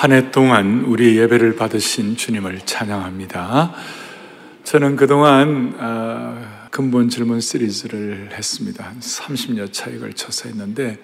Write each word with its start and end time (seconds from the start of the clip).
한 0.00 0.12
해 0.12 0.30
동안 0.30 0.84
우리 0.86 1.18
예배를 1.18 1.56
받으신 1.56 2.16
주님을 2.16 2.60
찬양합니다. 2.64 3.74
저는 4.62 4.94
그동안 4.94 5.74
어, 5.76 6.68
근본 6.70 7.08
질문 7.08 7.40
시리즈를 7.40 8.28
했습니다. 8.32 8.84
한 8.86 9.00
30여 9.00 9.72
차에 9.72 9.98
걸쳐서 9.98 10.50
했는데 10.50 10.98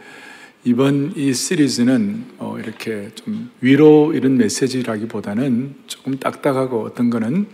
이번 0.63 1.13
이 1.17 1.35
시리즈는 1.35 2.25
어, 2.39 2.57
이렇게 2.57 3.11
좀 3.17 3.51
위로 3.61 4.13
이런 4.15 4.37
메시지라기보다는 4.37 5.75
조금 5.89 6.21
딱딱하고 6.21 6.85
어떤 6.85 7.11
거는 7.11 7.49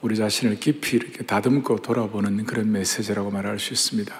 우리 0.00 0.16
자신을 0.16 0.58
깊이 0.58 0.96
이렇게 0.96 1.22
다듬고 1.22 1.82
돌아보는 1.82 2.46
그런 2.46 2.72
메시지라고 2.72 3.30
말할 3.30 3.58
수 3.58 3.74
있습니다. 3.74 4.14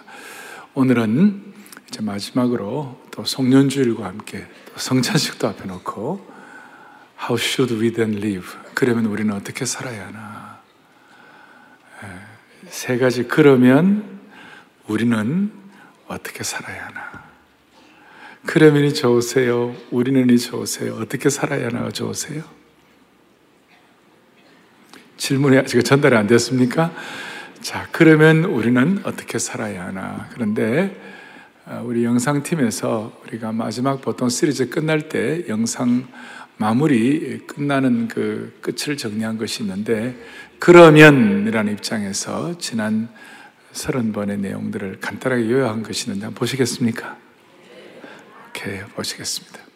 오늘은 0.74 1.44
이제 1.88 2.02
마지막으로 2.02 3.00
또 3.10 3.24
송년주일과 3.24 4.04
함께 4.04 4.44
성찬식도 4.76 5.48
앞에 5.48 5.64
놓고 5.64 6.36
How 7.20 7.36
should 7.36 7.74
we 7.74 7.92
then 7.92 8.16
live? 8.16 8.46
그러면 8.74 9.06
우리는 9.06 9.34
어떻게 9.34 9.64
살아야 9.64 10.06
하나? 10.06 10.58
세 12.68 12.98
가지 12.98 13.24
그러면 13.24 14.20
우리는 14.86 15.50
어떻게 16.06 16.44
살아야 16.44 16.86
하나? 16.86 17.24
그러면이 18.46 18.94
좋으세요? 18.94 19.74
우리는이 19.90 20.38
좋으세요? 20.38 20.94
어떻게 20.94 21.28
살아야 21.28 21.66
하나가 21.66 21.90
좋으세요? 21.90 22.42
질문이 25.16 25.58
아직 25.58 25.82
전달이 25.82 26.16
안 26.16 26.26
됐습니까? 26.26 26.94
자, 27.60 27.88
그러면 27.90 28.44
우리는 28.44 29.00
어떻게 29.04 29.38
살아야 29.38 29.86
하나? 29.86 30.28
그런데 30.32 30.96
우리 31.82 32.04
영상팀에서 32.04 33.20
우리가 33.24 33.52
마지막 33.52 34.00
보통 34.00 34.28
시리즈 34.28 34.70
끝날 34.70 35.08
때 35.08 35.44
영상 35.48 36.08
마무리 36.58 37.38
끝나는 37.46 38.08
그 38.08 38.58
끝을 38.60 38.96
정리한 38.96 39.38
것이 39.38 39.62
있는데 39.62 40.14
그러면이라는 40.58 41.72
입장에서 41.72 42.58
지난 42.58 43.08
서른 43.72 44.12
번의 44.12 44.38
내용들을 44.38 44.98
간단하게 45.00 45.48
요약한 45.50 45.84
것이 45.84 46.10
있는데 46.10 46.34
보시겠습니까? 46.34 47.16
오케이 48.48 48.80
보시겠습니다. 48.80 49.67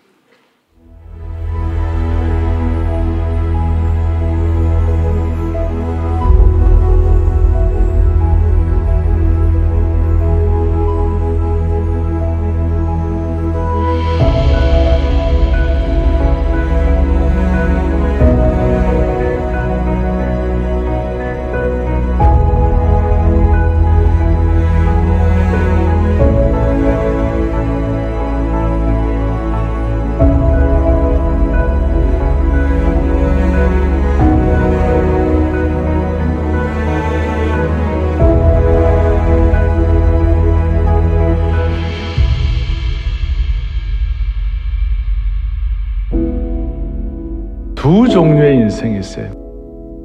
인생이 48.83 48.99
있어요. 48.99 49.31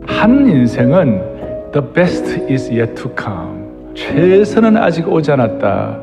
한 0.06 0.48
인생은 0.48 1.72
the 1.72 1.94
best 1.94 2.26
is 2.50 2.70
yet 2.70 2.94
to 2.96 3.12
come. 3.18 3.66
최선은 3.96 4.78
아직 4.78 5.12
오지 5.12 5.32
않았다. 5.32 6.00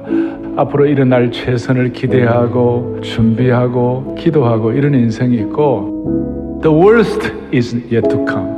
앞으로 0.56 0.86
일어날 0.86 1.30
최선을 1.30 1.92
기대하고 1.92 3.00
준비하고 3.00 4.16
기도하고 4.18 4.72
이런 4.72 4.94
인생이 4.94 5.36
있고 5.38 6.60
the 6.62 6.76
worst 6.76 7.32
is 7.52 7.74
yet 7.92 8.08
to 8.08 8.24
come. 8.26 8.53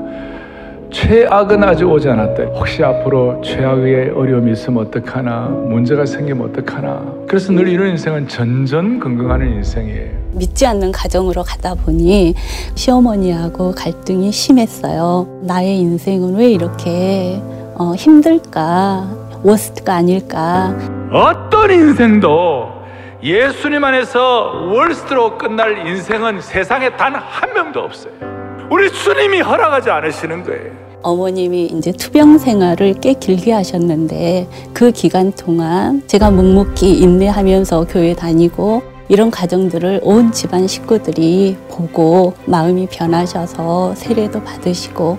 최악은 1.01 1.63
아직 1.63 1.85
오지 1.85 2.09
않았다. 2.09 2.45
혹시 2.59 2.83
앞으로 2.83 3.39
최악의 3.45 4.13
어려움이 4.17 4.53
있으면 4.53 4.87
어떡하나, 4.87 5.43
문제가 5.49 6.07
생기면 6.07 6.49
어떡하나. 6.49 7.05
그래서 7.29 7.53
늘 7.53 7.69
이런 7.69 7.89
인생은 7.91 8.27
전전긍긍하는 8.29 9.47
인생이에요. 9.57 10.11
믿지 10.33 10.67
않는 10.67 10.93
가정으로 10.93 11.43
가다 11.43 11.75
보니 11.75 12.35
시어머니하고 12.75 13.73
갈등이 13.73 14.33
심했어요. 14.33 15.27
나의 15.43 15.77
인생은 15.81 16.35
왜 16.37 16.49
이렇게 16.51 17.43
어, 17.79 17.93
힘들까? 17.95 19.07
워스트가 19.43 19.97
아닐까? 19.97 20.75
어떤 21.13 21.73
인생도 21.73 22.73
예수님 23.23 23.85
안에서 23.85 24.71
월스트로 24.73 25.37
끝날 25.37 25.87
인생은 25.87 26.41
세상에 26.41 26.97
단 26.97 27.15
한 27.17 27.53
명도 27.53 27.81
없어요. 27.81 28.13
우리 28.71 28.91
주님이 28.91 29.43
허락하지 29.43 29.91
않으시는 29.91 30.43
거예요. 30.45 30.86
어머님이 31.07 31.67
이제 31.67 31.93
투병 31.93 32.39
생활을 32.39 32.95
꽤 32.95 33.13
길게 33.13 33.53
하셨는데 33.53 34.49
그 34.73 34.91
기간 34.91 35.31
동안 35.31 36.03
제가 36.09 36.33
묵묵히 36.33 36.99
인내하면서 36.99 37.87
교회 37.89 38.13
다니고 38.13 38.83
이런 39.09 39.31
가정들을 39.31 40.01
온 40.03 40.33
집안 40.33 40.67
식구들이 40.67 41.59
보고 41.69 42.35
마음이 42.47 42.89
변하셔서 42.91 43.95
세례도 43.95 44.43
받으시고 44.43 45.19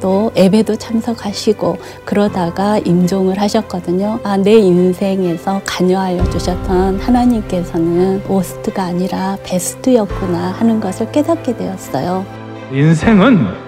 또 0.00 0.30
예배도 0.36 0.76
참석하시고 0.76 1.78
그러다가 2.04 2.78
임종을 2.78 3.40
하셨거든요. 3.40 4.20
아, 4.22 4.36
내 4.36 4.52
인생에서 4.52 5.62
관여하여 5.64 6.30
주셨던 6.30 7.00
하나님께서는 7.00 8.22
오스트가 8.28 8.84
아니라 8.84 9.36
베스트였구나 9.42 10.52
하는 10.52 10.78
것을 10.78 11.10
깨닫게 11.10 11.56
되었어요. 11.56 12.24
인생은 12.72 13.63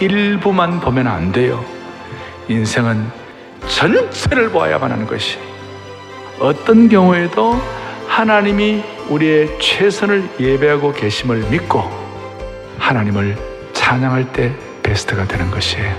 일부만 0.00 0.80
보면 0.80 1.06
안 1.06 1.32
돼요. 1.32 1.64
인생은 2.48 3.04
전체를 3.66 4.50
보아야만 4.50 4.90
하는 4.92 5.06
것이. 5.06 5.38
어떤 6.38 6.88
경우에도 6.88 7.60
하나님이 8.06 8.82
우리의 9.08 9.58
최선을 9.60 10.28
예배하고 10.38 10.92
계심을 10.92 11.48
믿고 11.50 11.82
하나님을 12.78 13.36
찬양할 13.72 14.32
때 14.32 14.54
베스트가 14.82 15.26
되는 15.26 15.50
것이에요. 15.50 15.94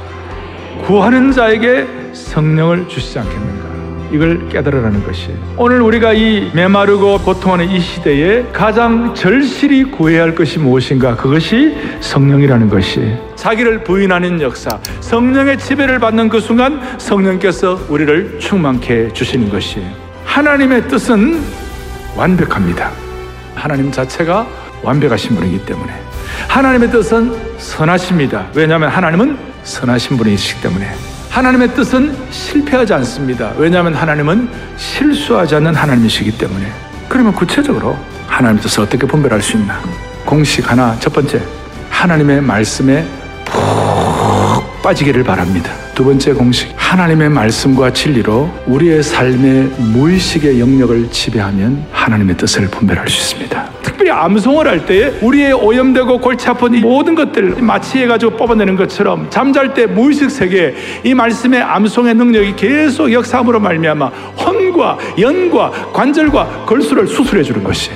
구하는 0.86 1.31
자에게 1.31 1.88
성령을 2.13 2.88
주시지 2.88 3.19
않겠는가? 3.19 3.77
이걸 4.12 4.50
깨달으라는 4.50 5.03
것이 5.06 5.29
오늘 5.57 5.81
우리가 5.81 6.13
이 6.13 6.51
메마르고 6.53 7.19
고통하는 7.19 7.69
이 7.69 7.79
시대에 7.79 8.44
가장 8.53 9.13
절실히 9.13 9.91
구해야 9.91 10.23
할 10.23 10.35
것이 10.35 10.59
무엇인가? 10.59 11.16
그것이 11.16 11.75
성령이라는 12.00 12.69
것이 12.69 13.16
자기를 13.35 13.84
부인하는 13.84 14.41
역사 14.41 14.79
성령의 15.00 15.57
지배를 15.57 16.00
받는 16.00 16.29
그 16.29 16.40
순간 16.40 16.81
성령께서 16.97 17.79
우리를 17.90 18.40
충만케 18.40 19.13
주시는 19.13 19.50
것이 19.50 19.81
하나님의 20.25 20.88
뜻은 20.88 21.41
완벽합니다. 22.16 22.91
하나님 23.56 23.91
자체가 23.91 24.47
완벽하신 24.84 25.35
분이기 25.35 25.66
때문에. 25.66 25.94
하나님의 26.47 26.91
뜻은 26.91 27.57
선하십니다. 27.57 28.47
왜냐하면 28.53 28.89
하나님은 28.89 29.38
선하신 29.63 30.18
분이시기 30.18 30.62
때문에 30.62 31.06
하나님의 31.38 31.75
뜻은 31.75 32.18
실패하지 32.31 32.96
않습니다. 32.96 33.53
왜냐하면 33.58 33.94
하나님은 33.94 34.50
실수하지 34.75 35.53
않는 35.58 35.75
하나님이시기 35.75 36.36
때문에. 36.36 36.66
그러면 37.08 37.31
구체적으로 37.31 37.96
하나님의 38.25 38.64
뜻을 38.64 38.81
어떻게 38.81 39.06
분별할 39.06 39.40
수 39.40 39.56
있나? 39.56 39.80
공식 40.25 40.68
하나, 40.72 40.98
첫 41.00 41.14
번째. 41.14 41.40
하나님의 41.92 42.42
말씀에 42.42 43.06
푹 43.45 44.81
빠지기를 44.81 45.24
바랍니다. 45.24 45.72
두 45.98 46.04
번째 46.06 46.34
공식. 46.34 46.72
하나님의 46.76 47.28
말씀과 47.30 47.92
진리로 47.92 48.52
우리의 48.68 49.02
삶의 49.02 49.64
무의식의 49.94 50.60
영역을 50.60 51.10
지배하면 51.10 51.88
하나님의 51.92 52.38
뜻을 52.38 52.68
분별할 52.68 53.10
수 53.10 53.34
있습니다. 53.34 53.70
특별히 53.82 54.12
암송을 54.12 54.68
할 54.68 54.86
때에 54.86 55.18
우리의 55.24 55.54
오염되고 55.54 56.22
골치 56.22 56.48
아픈 56.50 56.76
이 56.76 56.82
모든 56.82 57.16
것들 57.16 57.64
마취해가지고 57.64 58.38
뽑아내는 58.38 58.76
것처럼 58.76 59.28
잠잘 59.32 59.74
때 59.74 59.88
무의식 59.88 60.30
세계에 60.30 60.76
이 61.04 61.16
말씀의 61.16 61.64
암송의 61.64 62.14
능력이 62.14 62.56
계속 62.56 63.12
역사함으로 63.12 63.60
말미암아 63.60 64.06
혼과 64.38 65.00
연과 65.20 65.72
관절과 65.94 66.66
걸수를 66.68 67.08
수술해 67.08 67.42
주는 67.42 67.64
것이 67.64 67.90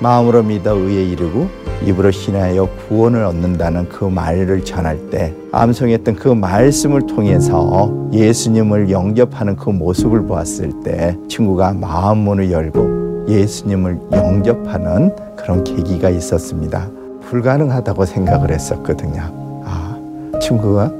마음으로 0.00 0.42
믿어 0.42 0.74
의에 0.74 1.04
이르고 1.04 1.65
입으로 1.84 2.10
신하여 2.10 2.68
구원을 2.88 3.24
얻는다는 3.24 3.88
그 3.88 4.04
말을 4.04 4.64
전할 4.64 5.10
때 5.10 5.34
암송했던 5.52 6.16
그 6.16 6.28
말씀을 6.28 7.06
통해서 7.06 7.92
예수님을 8.12 8.90
영접하는 8.90 9.56
그 9.56 9.70
모습을 9.70 10.26
보았을 10.26 10.72
때 10.82 11.16
친구가 11.28 11.74
마음 11.74 12.18
문을 12.18 12.50
열고 12.50 13.26
예수님을 13.28 13.98
영접하는 14.12 15.14
그런 15.36 15.64
계기가 15.64 16.08
있었습니다. 16.10 16.88
불가능하다고 17.28 18.04
생각을 18.04 18.52
했었거든요. 18.52 19.22
아, 19.64 19.98
친구가 20.40 20.92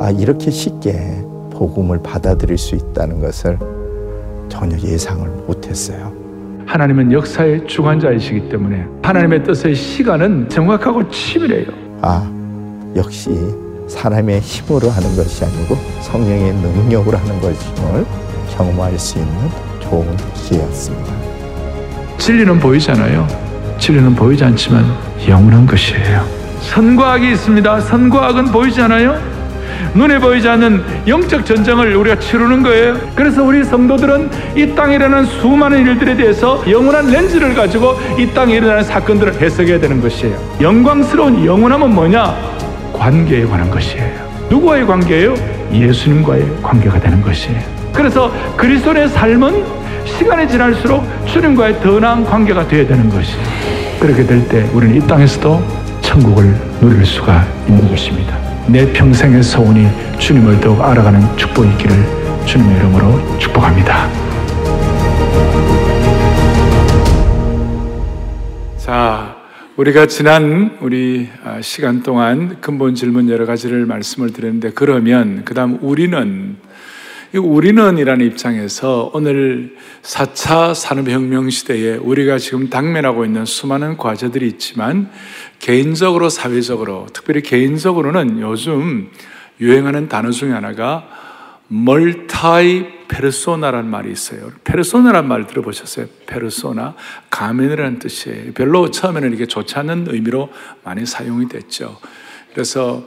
아, 0.00 0.10
이렇게 0.10 0.50
쉽게 0.50 1.24
복음을 1.50 2.02
받아들일 2.02 2.58
수 2.58 2.74
있다는 2.74 3.20
것을 3.20 3.58
전혀 4.48 4.76
예상을 4.78 5.28
못했어요. 5.46 6.19
하나님은 6.70 7.10
역사의 7.10 7.66
주관자이시기 7.66 8.48
때문에 8.48 8.86
하나님의 9.02 9.42
뜻의 9.42 9.74
시간은 9.74 10.48
정확하고 10.48 11.08
치밀해요. 11.10 11.66
아, 12.00 12.24
역시 12.94 13.30
사람의 13.88 14.38
힘으로 14.38 14.88
하는 14.88 15.16
것이 15.16 15.44
아니고 15.44 15.74
성령의 16.02 16.54
능력으로 16.54 17.18
하는 17.18 17.40
것임을 17.40 18.06
경험할 18.56 18.96
수 18.96 19.18
있는 19.18 19.32
좋은 19.80 20.06
기회였습니다. 20.36 21.12
진리는 22.18 22.60
보이잖아요. 22.60 23.26
진리는 23.80 24.14
보이지 24.14 24.44
않지만 24.44 24.84
영원한 25.28 25.66
것이에요. 25.66 26.24
선과 26.60 27.14
악이 27.14 27.32
있습니다. 27.32 27.80
선과 27.80 28.28
악은 28.28 28.44
보이지 28.52 28.80
않아요? 28.82 29.29
눈에 29.94 30.18
보이지 30.18 30.48
않는 30.48 30.82
영적 31.06 31.44
전쟁을 31.44 31.94
우리가 31.96 32.18
치르는 32.18 32.62
거예요. 32.62 32.96
그래서 33.14 33.42
우리 33.42 33.64
성도들은 33.64 34.30
이 34.56 34.74
땅에 34.74 34.96
일어나는 34.96 35.26
수많은 35.26 35.86
일들에 35.86 36.16
대해서 36.16 36.62
영원한 36.70 37.10
렌즈를 37.10 37.54
가지고 37.54 37.98
이 38.18 38.26
땅에 38.28 38.54
일어나는 38.54 38.84
사건들을 38.84 39.40
해석해야 39.40 39.80
되는 39.80 40.00
것이에요. 40.00 40.36
영광스러운 40.60 41.44
영원함은 41.44 41.94
뭐냐? 41.94 42.34
관계에 42.92 43.44
관한 43.46 43.70
것이에요. 43.70 44.30
누구와의 44.50 44.86
관계예요? 44.86 45.34
예수님과의 45.72 46.44
관계가 46.62 47.00
되는 47.00 47.22
것이에요. 47.22 47.60
그래서 47.92 48.32
그리스도의 48.56 49.08
삶은 49.08 49.64
시간이 50.04 50.48
지날수록 50.48 51.04
주님과의 51.26 51.80
더 51.80 52.00
나은 52.00 52.24
관계가 52.24 52.66
되어야 52.66 52.86
되는 52.86 53.08
것이에요. 53.08 53.42
그렇게 54.00 54.24
될 54.24 54.46
때 54.48 54.68
우리는 54.72 54.96
이 54.96 55.06
땅에서도 55.06 55.62
천국을 56.00 56.54
누릴 56.80 57.04
수가 57.04 57.44
있는 57.68 57.88
것입니다. 57.88 58.49
내 58.72 58.92
평생의 58.92 59.42
소원이 59.42 59.88
주님을 60.20 60.60
더욱 60.60 60.80
알아가는 60.80 61.36
축복이 61.36 61.70
있기를 61.72 62.46
주님의 62.46 62.76
이름으로 62.76 63.38
축복합니다. 63.38 64.08
자, 68.76 69.36
우리가 69.74 70.06
지난 70.06 70.78
우리 70.80 71.28
아, 71.42 71.60
시간 71.60 72.04
동안 72.04 72.60
근본 72.60 72.94
질문 72.94 73.28
여러 73.28 73.44
가지를 73.44 73.86
말씀을 73.86 74.32
드렸는데 74.32 74.70
그러면 74.72 75.44
그다음 75.44 75.78
우리는 75.80 76.56
이 77.32 77.38
우리는이라는 77.38 78.26
입장에서 78.26 79.10
오늘 79.14 79.76
4차 80.02 80.74
산업혁명 80.74 81.48
시대에 81.48 81.94
우리가 81.94 82.38
지금 82.38 82.68
당면하고 82.70 83.24
있는 83.24 83.44
수많은 83.44 83.96
과제들이 83.96 84.48
있지만 84.48 85.08
개인적으로 85.60 86.28
사회적으로 86.28 87.06
특별히 87.12 87.42
개인적으로는 87.42 88.40
요즘 88.40 89.10
유행하는 89.60 90.08
단어 90.08 90.30
중에 90.30 90.50
하나가 90.50 91.08
멀타이 91.68 93.06
페르소나라는 93.06 93.88
말이 93.88 94.10
있어요. 94.10 94.50
페르소나라는 94.64 95.28
말 95.28 95.46
들어보셨어요? 95.46 96.06
페르소나 96.26 96.96
가면이라는 97.30 97.98
뜻이에요. 97.98 98.52
별로 98.54 98.90
처음에는 98.90 99.32
이게 99.34 99.46
좋지 99.46 99.76
않은 99.78 100.06
의미로 100.08 100.50
많이 100.82 101.06
사용이 101.06 101.48
됐죠. 101.48 102.00
그래서 102.52 103.06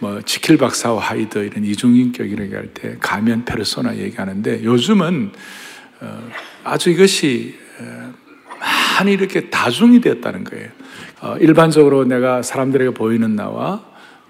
뭐 0.00 0.22
지킬 0.22 0.56
박사와 0.56 1.00
하이드 1.00 1.38
이런 1.38 1.64
이중인격이라고 1.64 2.56
할때 2.56 2.96
가면 2.98 3.44
페르소나 3.44 3.96
얘기하는데 3.96 4.64
요즘은 4.64 5.32
어, 6.00 6.30
아주 6.64 6.90
이것이 6.90 7.58
어, 7.78 8.12
많이 8.58 9.12
이렇게 9.12 9.50
다중이 9.50 10.00
되었다는 10.00 10.44
거예요. 10.44 10.68
어, 11.22 11.36
일반적으로 11.38 12.04
내가 12.04 12.42
사람들에게 12.42 12.94
보이는 12.94 13.36
나와 13.36 13.82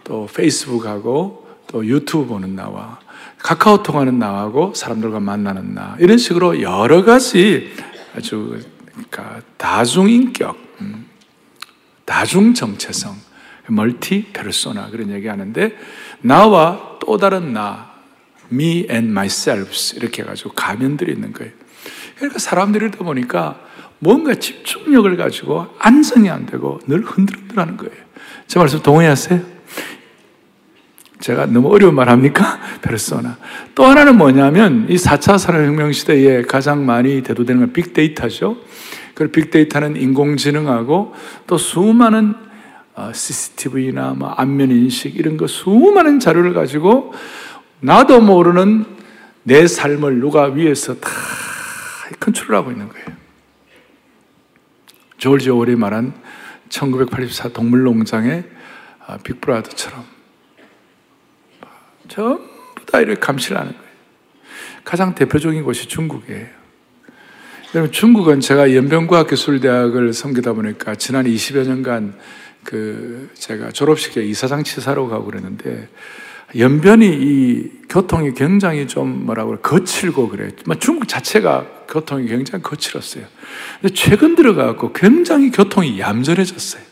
또 0.03 0.27
페이스북하고 0.27 1.49
또 1.69 1.87
유튜브 1.87 2.27
보는 2.27 2.57
나와 2.57 2.99
카카오톡 3.39 3.95
하는 3.95 4.19
나하고 4.19 4.75
사람들과 4.75 5.21
만나는 5.21 5.75
나 5.75 5.97
이런 6.01 6.19
식으로 6.19 6.61
여러 6.63 7.05
가지 7.05 7.73
아주 8.17 8.61
그러니까 8.93 9.41
다중인격, 9.57 10.57
음, 10.81 11.07
다중정체성 12.05 13.15
멀티 13.69 14.27
페르소나 14.33 14.91
그런 14.91 15.11
얘기 15.11 15.29
하는데 15.29 15.77
나와 16.23 16.99
또 17.01 17.17
다른 17.17 17.53
나 17.53 17.93
me 18.53 18.87
and 18.91 19.11
myself 19.11 19.97
이렇게 19.97 20.23
해가지고 20.23 20.53
가면들이 20.55 21.13
있는 21.13 21.33
거예요. 21.33 21.53
그러니까 22.17 22.41
사람들이 22.41 22.87
이러다 22.87 23.05
보니까 23.05 23.61
뭔가 24.01 24.35
집중력을 24.35 25.17
가지고 25.17 25.67
안정이 25.79 26.29
안 26.29 26.47
되고 26.47 26.81
늘 26.87 27.03
흔들흔들하는 27.03 27.77
거예요. 27.77 27.95
제 28.47 28.59
말씀 28.59 28.83
동의하세요? 28.83 29.41
제가 31.21 31.47
너무 31.47 31.69
어려운 31.73 31.95
말 31.95 32.09
합니까? 32.09 32.59
페르소나. 32.83 33.37
또 33.75 33.85
하나는 33.85 34.17
뭐냐면 34.17 34.87
이 34.89 34.97
4차 34.97 35.39
산업혁명 35.39 35.93
시대에 35.93 36.43
가장 36.43 36.85
많이 36.87 37.23
대두되는 37.23 37.61
건 37.61 37.73
빅데이터죠. 37.73 38.57
그 39.15 39.31
빅데이터는 39.31 39.97
인공지능하고 39.97 41.15
또 41.47 41.59
수많은 41.59 42.35
CCTV나 43.13 44.11
어, 44.11 44.15
뭐 44.15 44.29
안면 44.31 44.71
인식 44.71 45.17
이런 45.17 45.37
거 45.37 45.47
수많은 45.47 46.21
자료를 46.21 46.55
가지고 46.55 47.13
나도 47.81 48.21
모르는 48.21 48.85
내 49.43 49.67
삶을 49.67 50.21
누가 50.21 50.45
위에서 50.45 50.95
다 50.95 51.11
컨트롤하고 52.19 52.71
있는 52.71 52.89
거예요. 52.89 53.20
조지 55.21 55.51
오리 55.51 55.77
말한 55.77 56.15
1984 56.71 57.51
동물농장의 57.51 58.43
어, 59.07 59.17
빅브라더처럼 59.23 60.03
전부 62.09 62.87
다 62.87 63.01
이렇게 63.01 63.21
감시를 63.21 63.59
하는 63.59 63.73
거예요. 63.73 63.91
가장 64.83 65.15
대표적인 65.15 65.63
곳이 65.63 65.89
중국이에요. 65.89 66.47
중국은 67.93 68.41
제가 68.41 68.75
연변과학기술대학을 68.75 70.15
섬기다 70.15 70.55
보니까 70.55 70.95
지난 70.95 71.27
20여 71.27 71.69
년간 71.69 72.19
그 72.65 73.31
제가 73.35 73.73
졸업식에 73.73 74.25
이사장 74.25 74.65
치사로 74.65 75.09
가고 75.09 75.27
그랬는데 75.27 75.89
연변이 76.57 77.07
이 77.07 77.71
교통이 77.89 78.35
굉장히 78.35 78.87
좀 78.87 79.27
뭐라고 79.27 79.51
그래 79.51 79.61
거칠고 79.63 80.29
그래. 80.29 80.51
뭐 80.67 80.77
중국 80.77 81.09
자체가 81.09 81.67
교통이 81.89 82.29
굉장히 82.29 82.63
거칠었어요. 82.63 83.25
근데 83.81 83.95
최근 83.95 84.35
들어가고 84.35 84.93
굉장히 84.93 85.51
교통이 85.51 85.99
얌전해졌어요. 85.99 86.83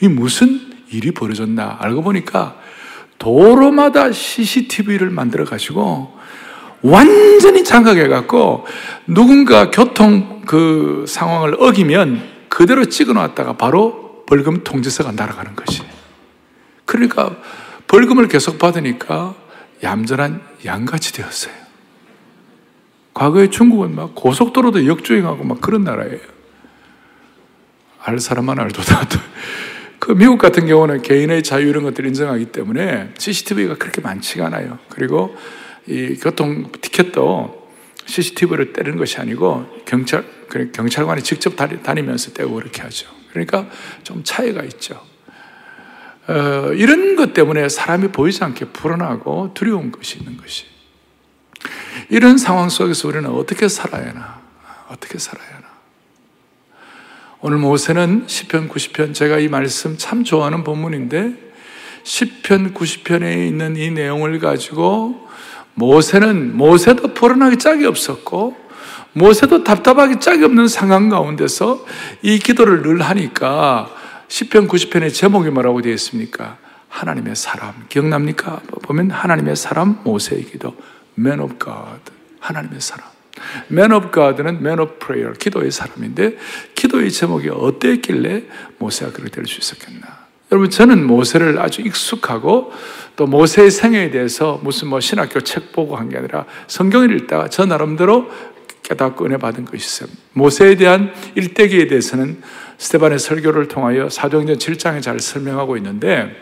이 0.00 0.08
무슨 0.08 0.60
일이 0.90 1.10
벌어졌나 1.12 1.78
알고 1.80 2.02
보니까 2.02 2.58
도로마다 3.18 4.12
CCTV를 4.12 5.10
만들어 5.10 5.44
가지고 5.44 6.12
완전히 6.82 7.64
장악해 7.64 8.08
갖고 8.08 8.66
누군가 9.06 9.70
교통 9.70 10.42
그 10.46 11.06
상황을 11.08 11.56
어기면 11.58 12.22
그대로 12.48 12.84
찍어 12.84 13.14
놨다가 13.14 13.56
바로 13.56 14.24
벌금 14.26 14.62
통지서가 14.62 15.12
날아가는 15.12 15.56
것이. 15.56 15.82
그러니까 16.84 17.36
벌금을 17.88 18.28
계속 18.28 18.58
받으니까 18.58 19.34
얌전한 19.82 20.42
양같이 20.64 21.12
되었어요. 21.12 21.54
과거에 23.12 23.48
중국은 23.48 23.94
막 23.94 24.14
고속도로도 24.14 24.86
역주행하고 24.86 25.44
막 25.44 25.60
그런 25.60 25.84
나라예요. 25.84 26.18
알 28.00 28.18
사람만 28.18 28.58
알도다. 28.58 29.08
그 29.98 30.12
미국 30.12 30.38
같은 30.38 30.66
경우는 30.66 31.02
개인의 31.02 31.42
자유 31.42 31.68
이런 31.68 31.84
것들을 31.84 32.08
인정하기 32.08 32.46
때문에 32.46 33.14
CCTV가 33.16 33.76
그렇게 33.76 34.00
많지가 34.02 34.46
않아요. 34.46 34.78
그리고 34.90 35.34
이 35.86 36.16
교통 36.20 36.70
티켓도 36.72 37.70
CCTV를 38.04 38.72
떼는 38.72 38.96
것이 38.96 39.18
아니고 39.18 39.66
경찰 39.86 40.24
경찰관이 40.72 41.22
직접 41.22 41.56
다니면서 41.56 42.32
떼고 42.32 42.54
그렇게 42.54 42.82
하죠. 42.82 43.08
그러니까 43.30 43.68
좀 44.02 44.22
차이가 44.22 44.62
있죠. 44.64 45.00
어, 46.26 46.72
이런 46.74 47.16
것 47.16 47.34
때문에 47.34 47.68
사람이 47.68 48.08
보이지 48.08 48.42
않게 48.44 48.66
불안하고 48.66 49.52
두려운 49.54 49.92
것이 49.92 50.18
있는 50.18 50.36
것이. 50.36 50.64
이런 52.08 52.38
상황 52.38 52.68
속에서 52.68 53.08
우리는 53.08 53.28
어떻게 53.30 53.68
살아야 53.68 54.08
하나? 54.08 54.40
어떻게 54.88 55.18
살아야 55.18 55.48
하나? 55.48 55.64
오늘 57.40 57.58
모세는 57.58 58.26
10편, 58.26 58.70
90편, 58.70 59.12
제가 59.12 59.38
이 59.38 59.48
말씀 59.48 59.98
참 59.98 60.24
좋아하는 60.24 60.64
본문인데, 60.64 61.34
10편, 62.02 62.74
90편에 62.74 63.46
있는 63.46 63.76
이 63.76 63.90
내용을 63.90 64.38
가지고 64.38 65.28
모세는, 65.74 66.56
모세도 66.56 67.12
불안하기 67.12 67.58
짝이 67.58 67.84
없었고, 67.84 68.56
모세도 69.12 69.62
답답하기 69.62 70.20
짝이 70.20 70.44
없는 70.44 70.68
상황 70.68 71.08
가운데서 71.08 71.84
이 72.22 72.38
기도를 72.38 72.82
늘 72.82 73.02
하니까 73.02 73.90
10편 74.28 74.68
90편의 74.68 75.12
제목이 75.12 75.50
뭐라고 75.50 75.82
되어 75.82 75.92
있습니까? 75.94 76.58
하나님의 76.88 77.34
사람. 77.36 77.86
기억납니까? 77.88 78.62
보면 78.82 79.10
하나님의 79.10 79.56
사람 79.56 80.00
모세의 80.04 80.44
기도. 80.44 80.74
Man 81.18 81.40
of 81.40 81.54
God. 81.58 82.00
하나님의 82.40 82.80
사람. 82.80 83.08
Man 83.70 83.92
of 83.92 84.10
God는 84.12 84.56
Man 84.56 84.78
of 84.78 84.94
Prayer, 84.98 85.34
기도의 85.36 85.70
사람인데 85.72 86.36
기도의 86.74 87.10
제목이 87.10 87.48
어땠길래 87.48 88.44
모세가 88.78 89.12
그렇게 89.12 89.30
될 89.32 89.46
수 89.46 89.58
있었겠나? 89.58 90.24
여러분 90.52 90.70
저는 90.70 91.04
모세를 91.04 91.58
아주 91.58 91.82
익숙하고 91.82 92.72
또 93.16 93.26
모세의 93.26 93.70
생애에 93.72 94.10
대해서 94.10 94.60
무슨 94.62 94.88
뭐 94.88 95.00
신학교 95.00 95.40
책 95.40 95.72
보고 95.72 95.96
한 95.96 96.08
게 96.10 96.16
아니라 96.18 96.44
성경을 96.68 97.16
읽다가 97.16 97.48
저 97.48 97.66
나름대로 97.66 98.30
깨닫고 98.84 99.24
은혜 99.24 99.36
받은 99.36 99.64
것이 99.64 99.78
있어요. 99.84 100.08
모세에 100.34 100.76
대한 100.76 101.12
일대기에 101.34 101.88
대해서는 101.88 102.40
스테반의 102.78 103.18
설교를 103.18 103.68
통하여 103.68 104.08
사도행전 104.08 104.58
7장에 104.58 105.02
잘 105.02 105.20
설명하고 105.20 105.76
있는데 105.76 106.34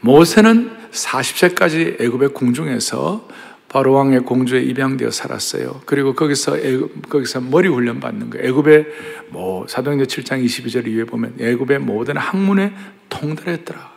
모세는 0.00 0.70
40세까지 0.90 2.00
애굽의 2.00 2.30
궁중에서 2.30 3.28
바로 3.68 3.92
왕의 3.94 4.20
공주에 4.20 4.62
입양되어 4.62 5.10
살았어요. 5.10 5.82
그리고 5.86 6.14
거기서 6.14 6.58
애굽, 6.58 7.08
거기서 7.08 7.40
머리 7.40 7.68
훈련 7.68 8.00
받는 8.00 8.30
거예요. 8.30 8.46
애굽의 8.48 8.86
뭐 9.30 9.66
사도행전 9.66 10.06
7장 10.06 10.44
22절 10.44 10.86
이후에 10.86 11.04
보면 11.04 11.34
애굽의 11.40 11.80
모든 11.80 12.16
학문에 12.16 12.72
통달했더라. 13.08 13.96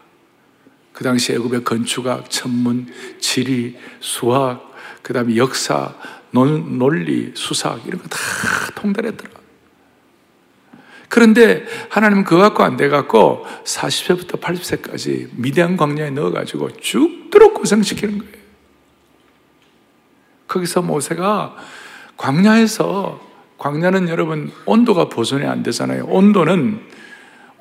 그 0.91 1.03
당시 1.03 1.33
애굽의 1.33 1.63
건축학, 1.63 2.29
천문, 2.29 2.87
지리, 3.19 3.77
수학, 4.01 4.73
그다음에 5.01 5.37
역사, 5.37 5.95
논리, 6.31 7.31
수학 7.35 7.85
이런 7.87 8.01
거 8.01 8.07
다 8.09 8.17
통달했더라. 8.75 9.38
그런데 11.09 11.65
하나님은 11.89 12.23
그거 12.23 12.41
갖고 12.41 12.63
안 12.63 12.77
돼갖고 12.77 13.45
40세부터 13.65 14.39
80세까지 14.39 15.29
미대한 15.33 15.75
광야에 15.75 16.11
넣어가지고 16.11 16.77
죽도록 16.77 17.55
고생시키는 17.55 18.19
거예요. 18.19 18.33
거기서 20.47 20.83
모세가 20.83 21.55
광야에서 22.15 23.27
광야는 23.57 24.07
여러분 24.07 24.51
온도가 24.65 25.09
보존이 25.09 25.45
안 25.45 25.63
되잖아요. 25.63 26.05
온도는 26.05 26.79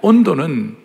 온도는 0.02 0.76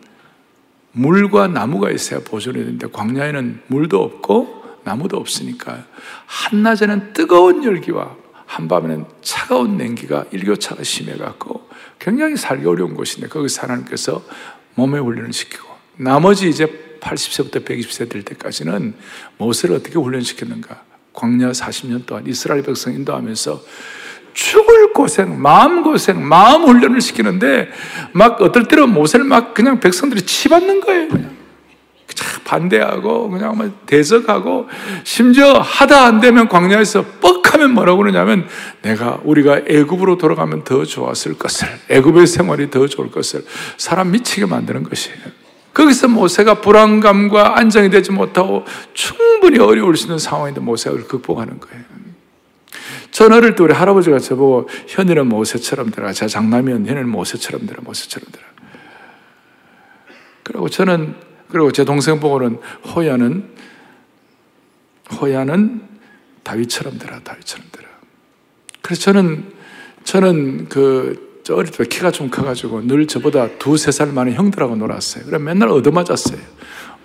물과 0.93 1.47
나무가 1.47 1.91
있어야 1.91 2.21
보존이 2.21 2.57
되는데 2.57 2.87
광야에는 2.87 3.63
물도 3.67 4.01
없고 4.01 4.63
나무도 4.83 5.17
없으니까 5.17 5.85
한낮에는 6.25 7.13
뜨거운 7.13 7.63
열기와 7.63 8.15
한밤에는 8.45 9.05
차가운 9.21 9.77
냉기가 9.77 10.25
일교차가 10.31 10.83
심해갖고 10.83 11.69
굉장히 12.03 12.35
살기 12.35 12.65
어려운 12.67 12.95
곳인데 12.95 13.29
거기서 13.29 13.61
하나님께서 13.61 14.21
몸에 14.75 14.99
훈련을 14.99 15.31
시키고 15.31 15.69
나머지 15.95 16.49
이제 16.49 16.97
80세부터 16.99 17.63
120세 17.63 18.09
될 18.09 18.23
때까지는 18.23 18.93
모세를 19.37 19.77
어떻게 19.77 19.97
훈련시켰는가? 19.97 20.83
광야 21.13 21.51
40년 21.51 22.05
동안 22.05 22.27
이스라엘 22.27 22.61
백성 22.61 22.93
인도하면서 22.93 23.61
죽을 24.33 24.91
고생, 24.93 25.41
마음 25.41 25.83
고생, 25.83 26.27
마음 26.27 26.63
훈련을 26.63 26.99
시키는데 26.99 27.69
막 28.11 28.41
어떨 28.41 28.67
때는 28.67 28.89
모세를 28.89 29.25
막 29.25 29.53
그냥 29.53 29.79
백성들이 29.79 30.23
치받는 30.23 30.81
거예요. 30.81 31.07
그냥. 31.07 31.42
반대하고 32.43 33.29
그냥 33.29 33.57
막 33.57 33.85
대적하고 33.85 34.67
심지어 35.03 35.53
하다 35.59 36.05
안 36.05 36.19
되면 36.19 36.47
광야에서 36.47 37.05
뻑하면 37.21 37.73
뭐라고 37.73 37.99
그러냐면 37.99 38.47
내가 38.81 39.19
우리가 39.23 39.61
애굽으로 39.67 40.17
돌아가면 40.17 40.63
더 40.63 40.85
좋았을 40.85 41.37
것을 41.37 41.67
애굽의 41.89 42.27
생활이 42.27 42.69
더 42.69 42.87
좋을 42.87 43.11
것을 43.11 43.45
사람 43.77 44.11
미치게 44.11 44.45
만드는 44.45 44.83
것이에요. 44.83 45.17
거기서 45.73 46.07
모세가 46.07 46.61
불안감과 46.61 47.57
안정이 47.57 47.89
되지 47.89 48.11
못하고 48.11 48.63
충분히 48.93 49.59
어려울 49.59 49.97
수 49.97 50.05
있는 50.05 50.19
상황인데 50.19 50.61
모세가 50.61 50.95
그걸 50.95 51.07
극복하는 51.07 51.59
거예요. 51.59 51.83
전 53.09 53.31
어릴 53.31 53.55
때 53.55 53.63
우리 53.63 53.73
할아버지가 53.73 54.19
저보고 54.19 54.67
현이는 54.87 55.27
모세처럼 55.27 55.91
되라. 55.91 56.11
제 56.13 56.27
장남이면 56.27 56.87
현이는 56.87 57.07
모세처럼 57.09 57.67
되라. 57.67 57.81
모세처럼 57.83 58.27
되라. 58.31 58.45
그리고 60.43 60.67
저는 60.67 61.15
그리고 61.53 61.71
제 61.71 61.85
동생 61.85 62.19
보고는 62.19 62.57
호야는 62.95 63.47
호야는 65.21 65.81
다윗처럼 66.41 66.97
되라. 66.97 67.19
다윗처럼 67.19 67.67
되라. 67.71 67.87
그래서 68.81 69.01
저는 69.03 69.53
저는 70.03 70.67
그 70.67 71.41
어릴 71.51 71.69
때 71.69 71.83
키가 71.83 72.09
좀 72.09 72.31
커가지고 72.31 72.87
늘 72.87 73.05
저보다 73.05 73.49
두세 73.59 73.91
살 73.91 74.11
많은 74.11 74.33
형들하고 74.33 74.75
놀았어요. 74.75 75.25
그래 75.25 75.37
맨날 75.37 75.69
얻어맞았어요. 75.69 76.39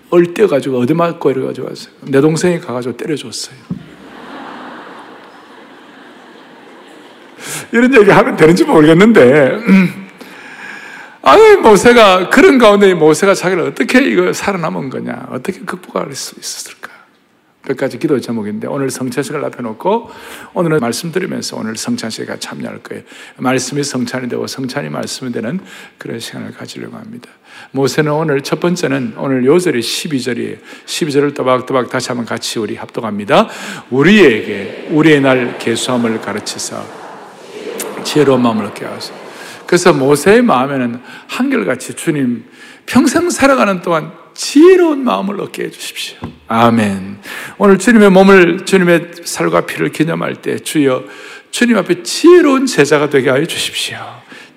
얼떼가지고 0.09 0.79
얻어맞고 0.79 1.29
이래가지고 1.29 1.67
왔어요. 1.67 1.93
내 2.07 2.19
동생이 2.19 2.59
가가지고 2.59 2.97
때려줬어요. 2.97 3.55
이런 7.71 7.93
얘기 7.93 8.09
하면 8.09 8.35
되는지 8.35 8.63
모르겠는데, 8.63 9.59
아니, 11.29 11.57
모세가, 11.57 12.29
그런 12.29 12.57
가운데 12.57 12.93
모세가 12.93 13.35
자기를 13.35 13.63
어떻게 13.63 14.01
이거 14.01 14.33
살아남은 14.33 14.89
거냐, 14.89 15.27
어떻게 15.31 15.59
극복할 15.59 16.13
수 16.15 16.39
있었을까? 16.39 16.89
몇 17.67 17.77
가지 17.77 17.99
기도 17.99 18.19
제목인데 18.19 18.67
오늘 18.67 18.89
성찬식을 18.89 19.45
앞에 19.45 19.61
놓고 19.61 20.09
오늘은 20.55 20.79
말씀 20.79 21.11
드리면서 21.11 21.55
오늘 21.55 21.75
성찬식에 21.77 22.39
참여할 22.39 22.79
거예요. 22.79 23.03
말씀이 23.37 23.83
성찬이 23.83 24.27
되고 24.27 24.47
성찬이 24.47 24.89
말씀이 24.89 25.31
되는 25.31 25.59
그런 25.99 26.19
시간을 26.19 26.53
가지려고 26.53 26.97
합니다. 26.97 27.29
모세는 27.71 28.11
오늘 28.11 28.41
첫 28.41 28.59
번째는 28.59 29.13
오늘 29.17 29.45
요절이 29.45 29.81
12절이에요. 29.81 30.57
12절을 30.85 31.35
또박또박 31.35 31.91
다시 31.91 32.07
한번 32.07 32.25
같이 32.25 32.57
우리 32.57 32.75
합독합니다. 32.75 33.49
우리에게 33.91 34.87
우리의 34.89 35.21
날 35.21 35.59
계수함을 35.59 36.21
가르치사 36.21 36.81
지혜로운 38.03 38.41
마음을 38.41 38.65
얻게 38.65 38.85
하소서. 38.85 39.28
그래서 39.69 39.93
모세의 39.93 40.41
마음에는 40.41 40.99
한결같이 41.27 41.93
주님 41.93 42.43
평생 42.87 43.29
살아가는 43.29 43.83
동안 43.83 44.11
지혜로운 44.33 45.03
마음을 45.03 45.39
얻게 45.39 45.65
해주십시오. 45.65 46.17
아멘. 46.47 47.19
오늘 47.59 47.77
주님의 47.77 48.09
몸을, 48.09 48.65
주님의 48.65 49.11
살과 49.25 49.67
피를 49.67 49.91
기념할 49.91 50.37
때 50.37 50.57
주여 50.57 51.03
주님 51.51 51.77
앞에 51.77 52.01
지혜로운 52.01 52.65
제자가 52.65 53.11
되게 53.11 53.29
하여 53.29 53.45
주십시오. 53.45 53.99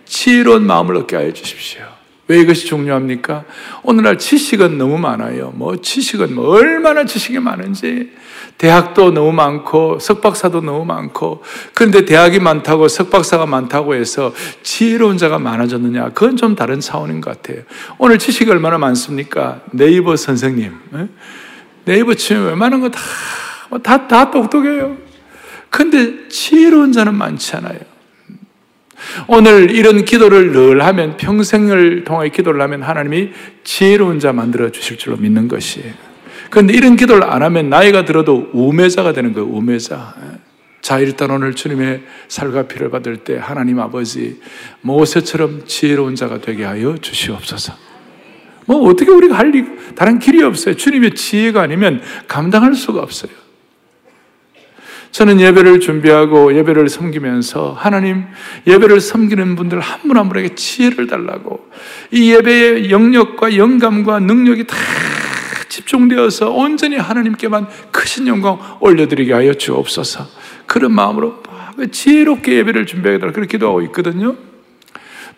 지혜로운 0.06 0.66
마음을 0.66 0.96
얻게 0.96 1.16
하여 1.16 1.30
주십시오. 1.30 1.82
왜 2.28 2.40
이것이 2.40 2.64
중요합니까? 2.64 3.44
오늘날 3.82 4.16
지식은 4.16 4.78
너무 4.78 4.96
많아요. 4.96 5.52
뭐 5.54 5.76
지식은 5.76 6.34
뭐 6.34 6.56
얼마나 6.56 7.04
지식이 7.04 7.38
많은지 7.38 8.12
대학도 8.62 9.10
너무 9.10 9.32
많고 9.32 9.98
석박사도 9.98 10.60
너무 10.60 10.84
많고 10.84 11.42
그런데 11.74 12.04
대학이 12.04 12.38
많다고 12.38 12.86
석박사가 12.86 13.44
많다고 13.44 13.96
해서 13.96 14.32
지혜로운 14.62 15.18
자가 15.18 15.40
많아졌느냐? 15.40 16.10
그건 16.10 16.36
좀 16.36 16.54
다른 16.54 16.78
차원인 16.78 17.20
것 17.20 17.42
같아요. 17.42 17.64
오늘 17.98 18.20
지식이 18.20 18.48
얼마나 18.48 18.78
많습니까? 18.78 19.62
네이버 19.72 20.14
선생님, 20.14 20.72
예? 20.94 21.08
네이버 21.86 22.14
치면 22.14 22.46
웬만한 22.46 22.80
거 22.80 22.88
다, 22.88 23.00
뭐 23.68 23.80
다, 23.80 24.06
다 24.06 24.30
똑똑해요. 24.30 24.96
근데 25.68 26.28
지혜로운 26.28 26.92
자는 26.92 27.16
많지 27.16 27.56
않아요. 27.56 27.80
오늘 29.26 29.72
이런 29.72 30.04
기도를 30.04 30.52
늘 30.52 30.84
하면 30.84 31.16
평생을 31.16 32.04
통해 32.04 32.28
기도를 32.28 32.60
하면 32.60 32.84
하나님이 32.84 33.30
지혜로운 33.64 34.20
자 34.20 34.32
만들어 34.32 34.70
주실 34.70 34.98
줄로 34.98 35.16
믿는 35.16 35.48
것이에요. 35.48 36.11
그런데 36.52 36.74
이런 36.74 36.96
기도를 36.96 37.24
안 37.24 37.42
하면 37.42 37.70
나이가 37.70 38.04
들어도 38.04 38.50
우매자가 38.52 39.14
되는 39.14 39.32
거예요. 39.32 39.48
우매자. 39.48 40.14
자, 40.82 40.98
일단 40.98 41.30
오늘 41.30 41.54
주님의 41.54 42.02
살과 42.28 42.64
피를 42.64 42.90
받을 42.90 43.16
때 43.16 43.38
하나님 43.40 43.80
아버지 43.80 44.38
모세처럼 44.82 45.62
지혜로운 45.64 46.14
자가 46.14 46.42
되게 46.42 46.64
하여 46.64 46.94
주시옵소서. 47.00 47.72
뭐 48.66 48.86
어떻게 48.86 49.10
우리가 49.10 49.38
할 49.38 49.50
다른 49.94 50.18
길이 50.18 50.42
없어요. 50.42 50.76
주님의 50.76 51.14
지혜가 51.14 51.62
아니면 51.62 52.02
감당할 52.28 52.74
수가 52.74 53.00
없어요. 53.00 53.32
저는 55.10 55.40
예배를 55.40 55.80
준비하고 55.80 56.54
예배를 56.54 56.90
섬기면서 56.90 57.74
하나님 57.78 58.24
예배를 58.66 59.00
섬기는 59.00 59.56
분들 59.56 59.80
한 59.80 60.02
분 60.02 60.18
한 60.18 60.28
분에게 60.28 60.54
지혜를 60.54 61.06
달라고 61.06 61.66
이 62.10 62.30
예배의 62.34 62.90
영역과 62.90 63.56
영감과 63.56 64.18
능력이 64.18 64.66
다 64.66 64.76
집중되어서 65.72 66.50
온전히 66.50 66.96
하나님께만 66.96 67.66
크신 67.90 68.26
영광 68.26 68.58
올려드리게 68.80 69.32
하여 69.32 69.54
주옵소서. 69.54 70.26
그런 70.66 70.92
마음으로 70.92 71.42
지혜롭게 71.90 72.56
예배를 72.58 72.84
준비하겠다 72.84 73.32
그렇게 73.32 73.52
기도하고 73.56 73.80
있거든요. 73.82 74.36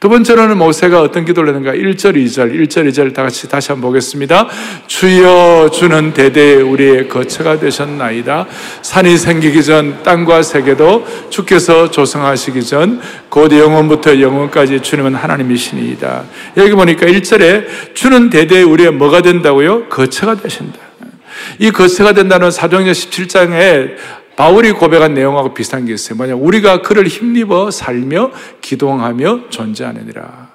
두 0.01 0.09
번째로는 0.09 0.59
모세가 0.59 1.01
어떤 1.01 1.25
기도를 1.25 1.55
했는가? 1.55 1.73
1절, 1.73 2.15
2절, 2.17 2.53
1절, 2.53 2.89
2절 2.91 3.15
다 3.15 3.23
같이 3.23 3.49
다시 3.49 3.73
한번 3.73 3.89
보겠습니다. 3.91 4.49
주여 4.87 5.71
주는 5.73 6.13
대대 6.13 6.57
우리의 6.57 7.09
거처가 7.09 7.59
되셨나이다. 7.59 8.47
산이 8.83 9.17
생기기 9.17 9.65
전 9.65 10.03
땅과 10.03 10.43
세계도 10.43 11.07
주께서 11.31 11.91
조성하시기 11.91 12.63
전 12.65 13.01
곧 13.35 13.51
영원부터 13.51 14.21
영원까지 14.21 14.79
주님은 14.81 15.17
하나님이시니이다. 15.17 16.23
여기 16.57 16.71
보니까 16.71 17.07
1절에 17.07 17.95
주는 17.95 18.31
대대 18.31 18.63
우리의 18.63 18.93
뭐가 18.93 19.23
된다고요? 19.23 19.89
거처가 19.89 20.37
되신다. 20.37 20.79
이 21.59 21.73
거처가 21.73 22.13
된다는 22.13 22.53
사도행전 22.53 22.95
17장에 22.95 23.97
바울이 24.37 24.73
고백한 24.73 25.15
내용하고 25.15 25.55
비슷한 25.55 25.87
게 25.87 25.95
있어요. 25.95 26.19
만약 26.19 26.35
우리가 26.37 26.83
그를 26.83 27.07
힘입어 27.07 27.71
살며 27.71 28.33
기동하며 28.61 29.51
존재하느니라. 29.51 30.49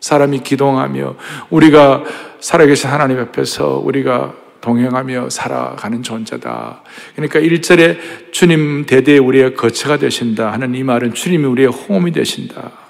사람이 0.00 0.40
기동하며 0.40 1.16
우리가 1.50 2.04
살아계신 2.40 2.90
하나님 2.90 3.18
앞에서 3.18 3.80
우리가 3.82 4.34
동행하며 4.60 5.30
살아가는 5.30 6.02
존재다. 6.02 6.82
그러니까 7.14 7.40
1절에 7.40 8.32
주님 8.32 8.84
대대에 8.86 9.18
우리의 9.18 9.54
거처가 9.54 9.96
되신다 9.96 10.52
하는 10.52 10.74
이 10.74 10.82
말은 10.82 11.14
주님이 11.14 11.44
우리의 11.44 11.68
호흡이 11.68 12.12
되신다. 12.12 12.85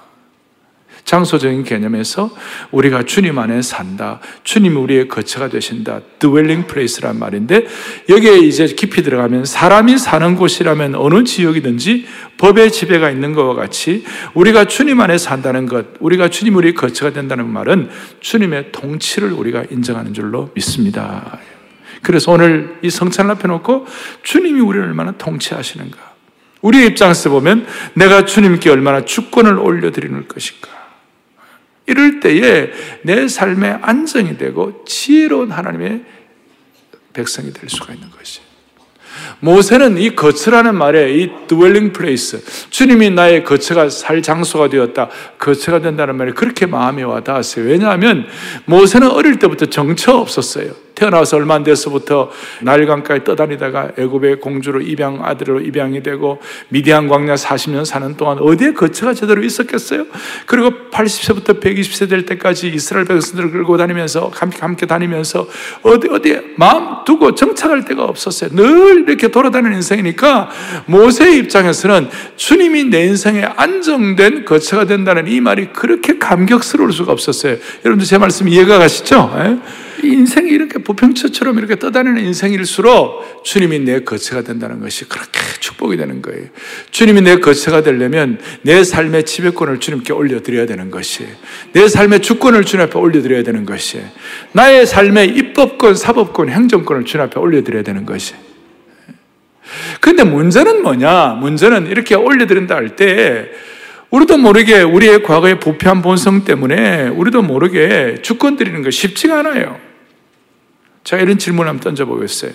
장소적인 1.07 1.63
개념에서 1.63 2.29
우리가 2.71 3.03
주님 3.03 3.39
안에 3.39 3.61
산다. 3.61 4.19
주님이 4.43 4.75
우리의 4.75 5.07
거처가 5.07 5.47
되신다. 5.47 6.01
dwelling 6.19 6.67
place란 6.67 7.17
말인데 7.17 7.65
여기에 8.09 8.39
이제 8.39 8.65
깊이 8.67 9.01
들어가면 9.03 9.45
사람이 9.45 9.97
사는 9.97 10.35
곳이라면 10.35 10.95
어느 10.95 11.23
지역이든지 11.23 12.05
법의 12.37 12.73
지배가 12.73 13.09
있는 13.09 13.33
것과 13.33 13.53
같이 13.53 14.03
우리가 14.33 14.65
주님 14.65 14.99
안에 14.99 15.17
산다는 15.17 15.65
것, 15.65 15.85
우리가 16.01 16.27
주님 16.27 16.57
우리의 16.57 16.73
거처가 16.73 17.13
된다는 17.13 17.47
말은 17.49 17.89
주님의 18.19 18.73
통치를 18.73 19.31
우리가 19.31 19.63
인정하는 19.71 20.13
줄로 20.13 20.51
믿습니다. 20.55 21.39
그래서 22.03 22.33
오늘 22.33 22.79
이 22.81 22.89
성찬을 22.89 23.31
앞에 23.31 23.47
놓고 23.47 23.87
주님이 24.23 24.59
우리를 24.59 24.85
얼마나 24.85 25.13
통치하시는가. 25.13 25.97
우리의 26.61 26.87
입장에서 26.87 27.29
보면 27.29 27.65
내가 27.93 28.25
주님께 28.25 28.69
얼마나 28.69 29.05
주권을 29.05 29.57
올려드리는 29.57 30.27
것인가. 30.27 30.86
이럴 31.87 32.19
때에 32.19 32.69
내 33.01 33.27
삶의 33.27 33.79
안정이 33.81 34.37
되고 34.37 34.83
지혜로운 34.85 35.51
하나님의 35.51 36.03
백성이 37.13 37.51
될 37.51 37.69
수가 37.69 37.93
있는 37.93 38.11
것이. 38.11 38.41
모세는 39.39 39.97
이 39.97 40.15
거처라는 40.15 40.75
말에 40.75 41.13
이 41.15 41.29
dwelling 41.47 41.97
place, 41.97 42.39
주님이 42.69 43.11
나의 43.11 43.43
거처가 43.43 43.89
살 43.89 44.21
장소가 44.21 44.69
되었다, 44.69 45.09
거처가 45.37 45.81
된다는 45.81 46.15
말이 46.15 46.31
그렇게 46.33 46.65
마음에 46.65 47.03
와 47.03 47.21
닿았어요. 47.21 47.65
왜냐하면 47.65 48.27
모세는 48.65 49.09
어릴 49.09 49.39
때부터 49.39 49.67
정처 49.67 50.13
없었어요. 50.13 50.86
태어나서 50.97 51.37
얼마 51.37 51.53
안 51.53 51.63
돼서부터 51.63 52.31
날강가에 52.61 53.23
떠다니다가 53.23 53.91
애굽의 53.97 54.39
공주로 54.39 54.81
입양 54.81 55.23
아들로 55.23 55.61
입양이 55.61 56.01
되고 56.01 56.39
미디안 56.69 57.07
광야 57.07 57.35
40년 57.35 57.85
사는 57.85 58.17
동안 58.17 58.39
어디에 58.39 58.73
거처가 58.73 59.13
제대로 59.13 59.43
있었겠어요? 59.43 60.07
그리고 60.47 60.71
80세부터 60.91 61.61
120세 61.61 62.09
될 62.09 62.25
때까지 62.25 62.69
이스라엘 62.69 63.05
백성들을 63.05 63.51
끌고 63.51 63.77
다니면서 63.77 64.31
함께, 64.33 64.57
함께 64.59 64.85
다니면서 64.87 65.47
어디 65.83 66.09
어디에 66.09 66.41
마음 66.55 67.05
두고 67.05 67.35
정착할 67.35 67.85
데가 67.85 68.03
없었어요. 68.03 68.49
늘 68.53 69.05
이렇게 69.07 69.27
돌아다니는 69.27 69.75
인생이니까 69.77 70.49
모세의 70.87 71.37
입장에서는 71.37 72.09
주님이 72.35 72.85
내 72.85 73.05
인생에 73.05 73.43
안정된 73.43 74.45
거처가 74.45 74.85
된다는 74.85 75.27
이 75.27 75.39
말이 75.41 75.67
그렇게 75.67 76.17
감격스러울 76.17 76.91
수가 76.91 77.11
없었어요. 77.11 77.57
여러분들 77.85 78.07
제 78.07 78.17
말씀 78.17 78.47
이해가 78.47 78.79
가시죠? 78.79 79.31
예? 80.03 80.07
인생이 80.07 80.49
이렇게 80.49 80.79
부평처처럼 80.79 81.57
이렇게 81.57 81.77
떠다니는 81.77 82.23
인생일수록 82.25 83.43
주님이 83.43 83.79
내 83.79 83.99
거처가 84.01 84.43
된다는 84.43 84.79
것이 84.79 85.07
그렇게 85.07 85.39
축복이 85.59 85.97
되는 85.97 86.21
거예요. 86.21 86.45
주님이 86.91 87.21
내 87.21 87.37
거처가 87.37 87.81
되려면 87.83 88.39
내 88.61 88.83
삶의 88.83 89.25
지배권을 89.25 89.79
주님께 89.79 90.13
올려드려야 90.13 90.65
되는 90.65 90.91
것이, 90.91 91.27
내 91.73 91.87
삶의 91.87 92.21
주권을 92.21 92.63
주님 92.65 92.85
앞에 92.85 92.97
올려드려야 92.97 93.43
되는 93.43 93.65
것이, 93.65 94.01
나의 94.53 94.85
삶의 94.85 95.29
입법권, 95.29 95.95
사법권, 95.95 96.49
행정권을 96.49 97.05
주님 97.05 97.25
앞에 97.25 97.39
올려드려야 97.39 97.83
되는 97.83 98.05
것이. 98.05 98.33
근데 99.99 100.23
문제는 100.23 100.81
뭐냐? 100.81 101.37
문제는 101.41 101.87
이렇게 101.87 102.15
올려드린다 102.15 102.75
할 102.75 102.95
때, 102.95 103.49
우리도 104.09 104.37
모르게 104.37 104.81
우리의 104.81 105.23
과거의 105.23 105.59
부패한 105.59 106.01
본성 106.01 106.45
때문에 106.45 107.09
우리도 107.09 107.41
모르게 107.41 108.19
주권 108.21 108.55
드리는 108.55 108.81
거 108.81 108.89
쉽지가 108.89 109.39
않아요. 109.39 109.86
자, 111.07 111.15
이런 111.15 111.37
질문을 111.37 111.69
한번 111.69 111.81
던져보겠어요. 111.81 112.51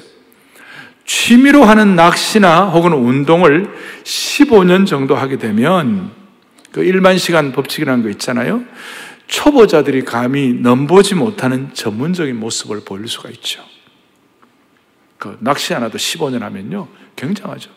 취미로 1.07 1.65
하는 1.65 1.97
낚시나 1.97 2.67
혹은 2.67 2.93
운동을 2.93 3.73
15년 4.05 4.87
정도 4.87 5.17
하게 5.17 5.39
되면 5.39 6.11
그 6.71 6.85
일반 6.85 7.17
시간 7.17 7.53
법칙이라는 7.53 8.03
거 8.03 8.11
있잖아요. 8.11 8.63
초보자들이 9.27 10.05
감히 10.05 10.53
넘보지 10.53 11.15
못하는 11.15 11.73
전문적인 11.73 12.39
모습을 12.39 12.83
보일 12.85 13.09
수가 13.09 13.31
있죠. 13.31 13.65
그 15.17 15.39
낚시 15.41 15.73
하나도 15.73 15.97
15년 15.97 16.41
하면요. 16.41 16.89
굉장하죠. 17.17 17.71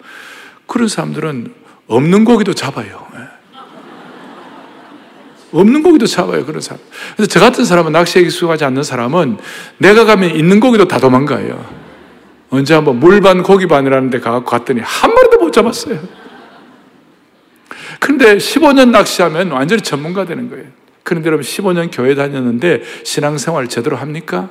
그런 0.68 0.90
사람들은 0.90 1.54
없는 1.88 2.26
고기도 2.26 2.54
잡아요. 2.54 3.08
예. 5.54 5.58
없는 5.58 5.84
고기도 5.84 6.06
잡아요, 6.06 6.46
그런 6.46 6.62
사람. 6.62 6.82
그래서 7.16 7.30
저 7.30 7.40
같은 7.40 7.66
사람은 7.66 7.92
낚시에 7.92 8.22
익숙하지 8.24 8.66
않는 8.66 8.84
사람은 8.84 9.38
내가 9.78 10.06
가면 10.06 10.36
있는 10.36 10.60
고기도 10.60 10.88
다 10.88 11.00
도망가요. 11.00 11.86
언제 12.50 12.74
한번 12.74 13.00
물반 13.00 13.44
고기반이라는 13.44 14.10
데 14.10 14.20
가서 14.20 14.44
갔더니 14.44 14.82
한 14.82 15.14
마리도 15.14 15.38
못 15.40 15.52
잡았어요. 15.52 16.00
그런데 18.00 18.38
15년 18.38 18.90
낚시하면 18.92 19.52
완전히 19.52 19.82
전문가 19.82 20.26
되는 20.26 20.50
거예요. 20.50 20.66
그런데 21.04 21.28
여러분 21.28 21.44
15년 21.44 21.90
교회 21.92 22.16
다녔는데 22.16 22.82
신앙생활 23.04 23.68
제대로 23.68 23.96
합니까? 23.96 24.50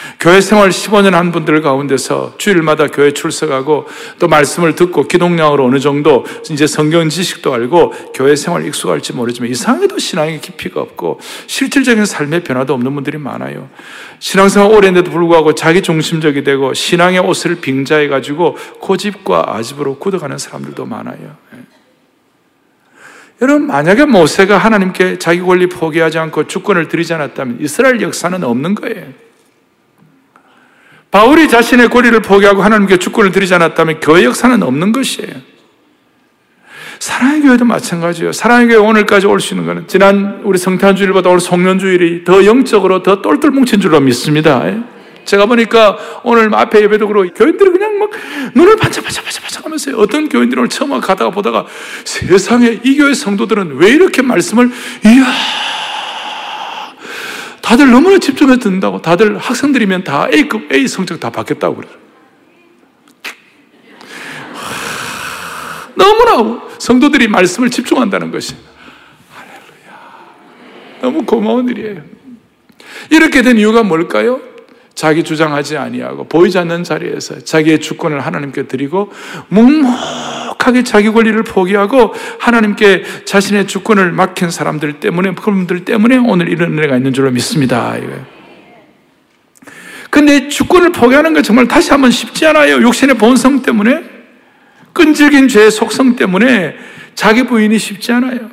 어? 0.00 0.14
교회 0.18 0.40
생활 0.40 0.70
15년 0.70 1.12
한 1.12 1.32
분들 1.32 1.62
가운데서 1.62 2.34
주일마다 2.38 2.88
교회 2.88 3.12
출석하고 3.12 3.86
또 4.18 4.28
말씀을 4.28 4.74
듣고 4.74 5.06
기독량으로 5.08 5.64
어느 5.64 5.78
정도 5.78 6.24
이제 6.50 6.66
성경 6.66 7.08
지식도 7.08 7.52
알고 7.52 7.92
교회 8.14 8.36
생활 8.36 8.66
익숙할지 8.66 9.12
모르지만 9.12 9.50
이상해도 9.50 9.98
신앙의 9.98 10.40
깊이가 10.40 10.80
없고 10.80 11.20
실질적인 11.46 12.04
삶의 12.04 12.44
변화도 12.44 12.74
없는 12.74 12.94
분들이 12.94 13.18
많아요. 13.18 13.68
신앙생활 14.18 14.72
오래인데도 14.72 15.10
불구하고 15.10 15.54
자기 15.54 15.82
중심적이 15.82 16.44
되고 16.44 16.74
신앙의 16.74 17.20
옷을 17.20 17.56
빙자해 17.56 18.08
가지고 18.08 18.56
고집과 18.80 19.54
아집으로 19.54 19.98
굳어가는 19.98 20.38
사람들도 20.38 20.84
많아요. 20.86 21.36
예. 21.54 21.58
여러분 23.42 23.68
만약에 23.68 24.04
모세가 24.04 24.58
하나님께 24.58 25.18
자기 25.18 25.40
권리 25.40 25.66
포기하지 25.66 26.18
않고 26.18 26.46
주권을 26.46 26.88
드리지 26.88 27.14
않았다면 27.14 27.58
이스라엘 27.60 28.02
역사는 28.02 28.44
없는 28.44 28.74
거예요. 28.74 29.29
바울이 31.10 31.48
자신의 31.48 31.88
권리를 31.90 32.20
포기하고 32.22 32.62
하나님께 32.62 32.98
주권을 32.98 33.32
드리지 33.32 33.54
않았다면 33.54 34.00
교회 34.00 34.24
역사는 34.24 34.62
없는 34.62 34.92
것이에요. 34.92 35.32
사랑의 37.00 37.40
교회도 37.40 37.64
마찬가지예요. 37.64 38.32
사랑의 38.32 38.68
교회 38.68 38.76
오늘까지 38.76 39.26
올 39.26 39.40
수 39.40 39.54
있는 39.54 39.66
것은 39.66 39.88
지난 39.88 40.40
우리 40.44 40.58
성탄주일보다 40.58 41.30
오늘 41.30 41.40
송년주일이 41.40 42.24
더 42.24 42.44
영적으로 42.44 43.02
더 43.02 43.22
똘똘 43.22 43.50
뭉친 43.50 43.80
줄로 43.80 43.98
믿습니다. 44.00 44.62
제가 45.24 45.46
보니까 45.46 45.96
오늘 46.24 46.54
앞에 46.54 46.82
예배도 46.82 47.08
그렇고 47.08 47.32
교인들이 47.32 47.70
그냥 47.70 47.98
막 47.98 48.10
눈을 48.54 48.76
반짝반짝반짝 48.76 49.64
하면서 49.64 49.96
어떤 49.96 50.28
교인들이 50.28 50.68
처음 50.68 50.98
가다가 51.00 51.30
보다가 51.30 51.66
세상에 52.04 52.80
이 52.84 52.96
교회 52.96 53.14
성도들은 53.14 53.76
왜 53.76 53.90
이렇게 53.90 54.22
말씀을 54.22 54.70
이야 55.04 55.24
다들 57.70 57.88
너무나 57.88 58.18
집중해서 58.18 58.58
듣는다고. 58.58 59.00
다들 59.00 59.38
학생들이면 59.38 60.02
다 60.02 60.26
A급, 60.32 60.72
A 60.72 60.88
성적 60.88 61.20
다 61.20 61.30
받겠다고 61.30 61.76
그래요. 61.76 61.92
너무나 65.94 66.62
성도들이 66.80 67.28
말씀을 67.28 67.70
집중한다는 67.70 68.32
것이. 68.32 68.56
할렐루야. 69.32 70.00
너무 71.00 71.24
고마운 71.24 71.68
일이에요. 71.68 72.02
이렇게 73.08 73.42
된 73.42 73.56
이유가 73.56 73.84
뭘까요? 73.84 74.40
자기 74.94 75.22
주장하지 75.22 75.76
아니하고 75.76 76.24
보이지 76.24 76.58
않는 76.58 76.84
자리에서 76.84 77.40
자기의 77.44 77.80
주권을 77.80 78.20
하나님께 78.20 78.66
드리고 78.66 79.10
묵묵하게 79.48 80.84
자기 80.84 81.10
권리를 81.10 81.42
포기하고 81.44 82.12
하나님께 82.38 83.24
자신의 83.24 83.66
주권을 83.66 84.12
맡긴 84.12 84.50
사람들 84.50 84.94
때문에 85.00 85.34
그분들 85.34 85.84
때문에 85.84 86.18
오늘 86.18 86.48
이런 86.48 86.78
은혜가 86.78 86.96
있는 86.96 87.12
줄로 87.12 87.30
믿습니다. 87.30 87.94
근데 90.10 90.48
주권을 90.48 90.92
포기하는 90.92 91.32
건 91.34 91.42
정말 91.42 91.68
다시 91.68 91.90
한번 91.90 92.10
쉽지 92.10 92.44
않아요. 92.46 92.82
욕심의 92.82 93.16
본성 93.16 93.62
때문에 93.62 94.02
끈질긴 94.92 95.48
죄의 95.48 95.70
속성 95.70 96.16
때문에 96.16 96.74
자기 97.14 97.44
부인이 97.44 97.78
쉽지 97.78 98.12
않아요. 98.12 98.50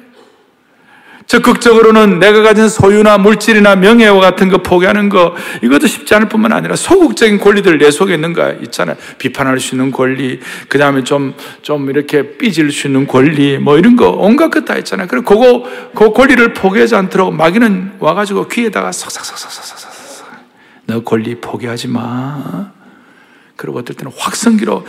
적극적으로는 1.27 2.19
내가 2.19 2.41
가진 2.41 2.69
소유나 2.69 3.17
물질이나 3.17 3.75
명예와 3.75 4.21
같은 4.21 4.47
거 4.49 4.59
포기하는 4.59 5.09
거 5.09 5.35
이것도 5.61 5.85
쉽지 5.85 6.15
않을 6.15 6.29
뿐만 6.29 6.53
아니라 6.53 6.75
소극적인 6.77 7.39
권리들 7.39 7.77
내 7.77 7.91
속에 7.91 8.13
있는 8.15 8.31
거 8.33 8.53
있잖아요. 8.63 8.95
비판할 9.17 9.59
수 9.59 9.75
있는 9.75 9.91
권리, 9.91 10.39
그 10.69 10.77
다음에 10.77 11.03
좀, 11.03 11.33
좀 11.61 11.89
이렇게 11.89 12.37
삐질 12.37 12.71
수 12.71 12.87
있는 12.87 13.05
권리, 13.07 13.57
뭐 13.57 13.77
이런 13.77 13.95
거 13.97 14.09
온갖 14.09 14.49
것 14.49 14.65
다 14.67 14.75
있잖아요. 14.77 15.07
그리고 15.07 15.25
그거, 15.25 15.63
그 15.93 16.11
권리를 16.11 16.53
포기하지 16.53 16.95
않도록 16.95 17.33
마귀는 17.33 17.97
와가지고 17.99 18.47
귀에다가 18.47 18.91
삭삭삭삭삭삭삭 18.91 19.91
너 20.87 21.03
권리 21.03 21.35
포기하지 21.35 21.89
마. 21.89 22.71
그리고 23.57 23.79
어떨 23.79 23.95
때는 23.95 24.11
확성기로 24.17 24.85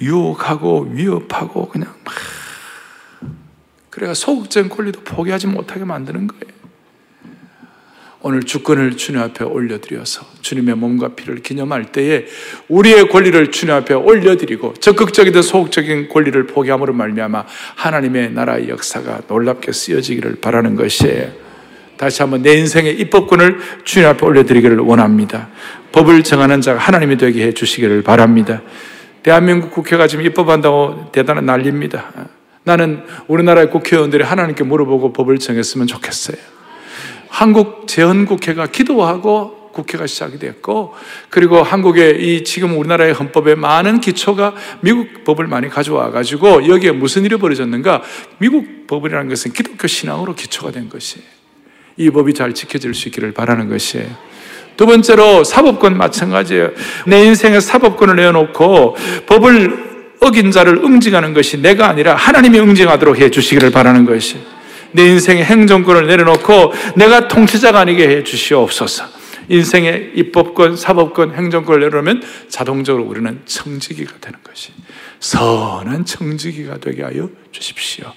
유혹하고 0.00 0.88
위협하고 0.92 1.68
그냥 1.68 1.88
막 2.04 2.14
그래가 3.92 4.14
소극적인 4.14 4.70
권리도 4.70 5.02
포기하지 5.02 5.48
못하게 5.48 5.84
만드는 5.84 6.26
거예요. 6.26 6.62
오늘 8.22 8.42
주권을 8.42 8.96
주님 8.96 9.20
앞에 9.20 9.44
올려드려서 9.44 10.24
주님의 10.40 10.76
몸과 10.76 11.08
피를 11.08 11.42
기념할 11.42 11.92
때에 11.92 12.24
우리의 12.68 13.08
권리를 13.08 13.50
주님 13.50 13.74
앞에 13.74 13.92
올려드리고 13.92 14.74
적극적이든 14.74 15.42
소극적인 15.42 16.08
권리를 16.08 16.46
포기함으로 16.46 16.94
말미암아 16.94 17.44
하나님의 17.74 18.32
나라의 18.32 18.70
역사가 18.70 19.22
놀랍게 19.28 19.72
쓰여지기를 19.72 20.36
바라는 20.40 20.74
것이에요. 20.76 21.30
다시 21.98 22.22
한번 22.22 22.40
내 22.40 22.54
인생의 22.54 22.98
입법권을 22.98 23.58
주님 23.84 24.08
앞에 24.08 24.24
올려드리기를 24.24 24.78
원합니다. 24.78 25.48
법을 25.90 26.22
정하는 26.22 26.62
자가 26.62 26.78
하나님이 26.78 27.18
되게 27.18 27.44
해 27.44 27.52
주시기를 27.52 28.02
바랍니다. 28.02 28.62
대한민국 29.22 29.70
국회가 29.70 30.06
지금 30.06 30.24
입법한다고 30.24 31.10
대단한 31.12 31.44
난리입니다. 31.44 32.40
나는 32.64 33.02
우리나라의 33.28 33.70
국회의원들이 33.70 34.22
하나님께 34.24 34.64
물어보고 34.64 35.12
법을 35.12 35.38
정했으면 35.38 35.86
좋겠어요. 35.86 36.36
한국 37.28 37.88
재헌국회가 37.88 38.66
기도하고 38.66 39.70
국회가 39.72 40.06
시작이 40.06 40.38
됐고 40.38 40.94
그리고 41.30 41.62
한국의 41.62 42.22
이 42.22 42.44
지금 42.44 42.78
우리나라의 42.78 43.14
헌법에 43.14 43.54
많은 43.54 44.00
기초가 44.00 44.54
미국 44.80 45.24
법을 45.24 45.46
많이 45.46 45.68
가져와 45.68 46.10
가지고 46.10 46.68
여기에 46.68 46.92
무슨 46.92 47.24
일이 47.24 47.36
벌어졌는가 47.36 48.02
미국 48.38 48.86
법이라는 48.86 49.28
것은 49.28 49.52
기독교 49.52 49.88
신앙으로 49.88 50.34
기초가 50.34 50.72
된 50.72 50.88
것이에요. 50.88 51.26
이 51.96 52.10
법이 52.10 52.34
잘 52.34 52.54
지켜질 52.54 52.94
수 52.94 53.08
있기를 53.08 53.32
바라는 53.32 53.68
것이에요. 53.68 54.08
두 54.76 54.86
번째로 54.86 55.44
사법권 55.44 55.96
마찬가지예요. 55.96 56.70
내 57.06 57.24
인생에 57.24 57.60
사법권을 57.60 58.16
내어놓고 58.16 58.96
법을 59.26 59.91
어긴 60.22 60.50
자를 60.50 60.76
응징하는 60.76 61.34
것이 61.34 61.60
내가 61.60 61.88
아니라 61.88 62.14
하나님이 62.14 62.58
응징하도록 62.60 63.18
해 63.18 63.30
주시기를 63.30 63.70
바라는 63.70 64.04
것이 64.04 64.38
내 64.92 65.06
인생의 65.06 65.44
행정권을 65.44 66.06
내려놓고 66.06 66.72
내가 66.96 67.28
통치자가 67.28 67.80
아니게 67.80 68.08
해 68.08 68.24
주시옵소서. 68.24 69.04
인생의 69.48 70.12
입법권, 70.14 70.76
사법권, 70.76 71.34
행정권을 71.34 71.80
내려놓으면 71.80 72.22
자동적으로 72.48 73.04
우리는 73.04 73.40
청지기가 73.44 74.14
되는 74.20 74.38
것이 74.44 74.70
선한 75.18 76.04
청지기가 76.04 76.78
되게 76.78 77.02
하여 77.02 77.28
주십시오. 77.50 78.12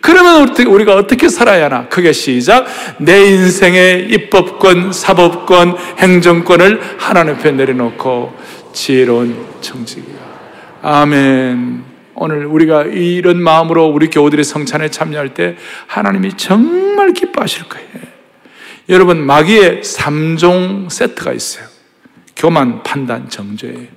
그러면 0.00 0.54
우리가 0.66 0.94
어떻게 0.94 1.28
살아야 1.28 1.66
하나? 1.66 1.88
크게 1.88 2.12
시작. 2.12 2.66
내 2.98 3.26
인생의 3.26 4.08
입법권, 4.10 4.92
사법권, 4.92 5.76
행정권을 5.98 6.80
하나님 6.98 7.34
앞에 7.34 7.52
내려놓고 7.52 8.34
지혜로운 8.72 9.36
청지기가. 9.60 10.25
아멘. 10.88 11.82
오늘 12.14 12.46
우리가 12.46 12.84
이런 12.84 13.42
마음으로 13.42 13.86
우리 13.88 14.08
교우들이 14.08 14.44
성찬에 14.44 14.88
참여할 14.88 15.34
때 15.34 15.56
하나님이 15.88 16.34
정말 16.36 17.12
기뻐하실 17.12 17.68
거예요. 17.68 17.88
여러분, 18.90 19.26
마귀의 19.26 19.80
3종 19.82 20.88
세트가 20.88 21.32
있어요. 21.32 21.66
교만, 22.36 22.84
판단, 22.84 23.28
정죄. 23.28 23.88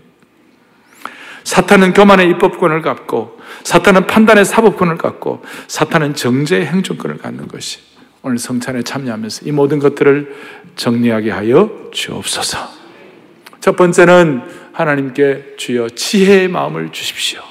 사탄은 1.44 1.94
교만의 1.94 2.28
입법권을 2.32 2.82
갖고, 2.82 3.40
사탄은 3.64 4.08
판단의 4.08 4.44
사법권을 4.44 4.98
갖고, 4.98 5.44
사탄은 5.68 6.16
정죄의 6.16 6.66
행정권을 6.66 7.20
갖는 7.20 7.48
것이 7.50 7.82
오늘 8.24 8.40
성찬에 8.40 8.82
참여하면서 8.82 9.46
이 9.46 9.52
모든 9.52 9.78
것들을 9.78 10.36
정리하게 10.76 11.30
하여 11.30 11.70
주옵소서. 11.92 12.80
첫 13.60 13.76
번째는 13.76 14.42
하나님께 14.80 15.56
주여 15.58 15.90
지혜의 15.90 16.48
마음을 16.48 16.94
주십시오. 16.94 17.42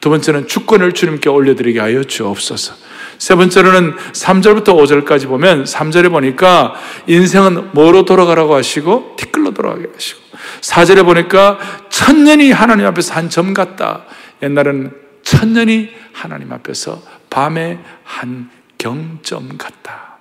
두 0.00 0.10
번째는 0.10 0.46
주권을 0.46 0.92
주님께 0.92 1.30
올려드리게 1.30 1.80
하여 1.80 2.04
주옵소서. 2.04 2.74
세 3.16 3.34
번째로는 3.34 3.96
3절부터 3.96 4.64
5절까지 4.64 5.26
보면 5.26 5.64
3절에 5.64 6.10
보니까 6.10 6.74
인생은 7.06 7.70
뭐로 7.72 8.04
돌아가라고 8.04 8.54
하시고 8.54 9.16
티끌로 9.18 9.54
돌아가게 9.54 9.86
하시고 9.94 10.20
4절에 10.60 11.04
보니까 11.06 11.58
천년이 11.88 12.52
하나님 12.52 12.84
앞에서 12.86 13.14
한 13.14 13.30
점 13.30 13.54
같다. 13.54 14.04
옛날은 14.42 14.92
천년이 15.22 15.88
하나님 16.12 16.52
앞에서 16.52 17.02
밤의 17.30 17.78
한 18.04 18.50
경점 18.76 19.56
같다. 19.56 20.18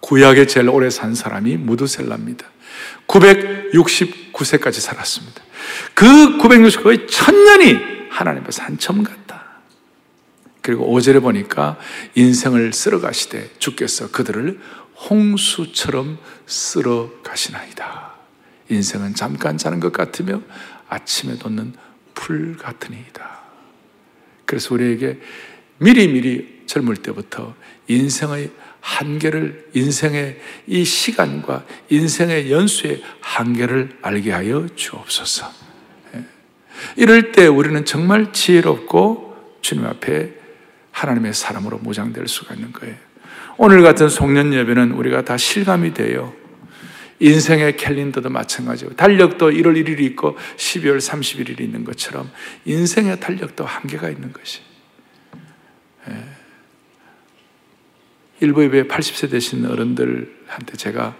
구약에 0.00 0.46
제일 0.46 0.68
오래 0.68 0.90
산 0.90 1.14
사람이 1.14 1.56
무드셀라입니다. 1.56 2.44
969세까지 4.38 4.80
살았습니다. 4.80 5.42
그 5.94 6.38
969의 6.38 7.08
천년이 7.08 8.08
하나님 8.10 8.42
앞에서 8.42 8.62
한점 8.62 9.02
같다. 9.02 9.44
그리고 10.60 10.86
5절에 10.94 11.20
보니까 11.22 11.78
인생을 12.14 12.72
쓸어 12.72 13.00
가시되 13.00 13.50
주께서 13.58 14.10
그들을 14.10 14.60
홍수처럼 15.08 16.18
쓸어 16.46 17.10
가시나이다. 17.22 18.12
인생은 18.68 19.14
잠깐 19.14 19.56
자는 19.56 19.80
것 19.80 19.92
같으며 19.92 20.42
아침에 20.88 21.38
돋는 21.38 21.74
풀 22.14 22.56
같으니이다. 22.56 23.38
그래서 24.44 24.74
우리에게 24.74 25.20
미리미리 25.78 26.64
젊을 26.66 26.96
때부터 26.96 27.54
인생의 27.86 28.50
한계를, 28.80 29.68
인생의 29.74 30.40
이 30.66 30.84
시간과 30.84 31.64
인생의 31.88 32.50
연수의 32.50 33.02
한계를 33.20 33.98
알게 34.02 34.32
하여 34.32 34.66
주옵소서. 34.74 35.52
예. 36.14 36.24
이럴 36.96 37.32
때 37.32 37.46
우리는 37.46 37.84
정말 37.84 38.32
지혜롭고 38.32 39.58
주님 39.60 39.84
앞에 39.86 40.32
하나님의 40.92 41.34
사람으로 41.34 41.78
무장될 41.78 42.28
수가 42.28 42.54
있는 42.54 42.72
거예요. 42.72 42.96
오늘 43.56 43.82
같은 43.82 44.08
송년 44.08 44.54
예배는 44.54 44.92
우리가 44.92 45.24
다 45.24 45.36
실감이 45.36 45.94
돼요. 45.94 46.32
인생의 47.20 47.76
캘린더도 47.76 48.30
마찬가지고 48.30 48.94
달력도 48.94 49.50
1월 49.50 49.84
1일이 49.84 50.00
있고 50.00 50.36
12월 50.56 50.98
31일이 50.98 51.60
있는 51.60 51.84
것처럼 51.84 52.30
인생의 52.64 53.18
달력도 53.18 53.64
한계가 53.64 54.08
있는 54.08 54.32
것이. 54.32 54.60
일부 58.40 58.62
예배 58.62 58.84
80세 58.84 59.30
되신 59.30 59.66
어른들한테 59.66 60.76
제가 60.76 61.16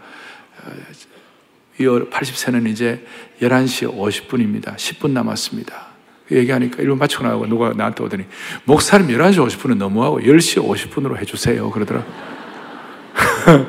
80세는 1.79 2.67
어, 2.67 2.69
이제 2.69 3.05
11시 3.41 3.93
50분입니다. 3.93 4.77
10분 4.77 5.11
남았습니다. 5.11 5.89
그 6.29 6.37
얘기하니까 6.37 6.83
일부 6.83 6.97
마치고 6.97 7.25
나가고 7.25 7.47
누가 7.47 7.73
나한테 7.73 8.05
오더니 8.05 8.27
목사님 8.65 9.09
11시 9.17 9.47
50분은 9.47 9.77
너무하고 9.79 10.21
10시 10.21 10.63
50분으로 10.63 11.17
해주세요. 11.17 11.71
그러더라. 11.71 12.05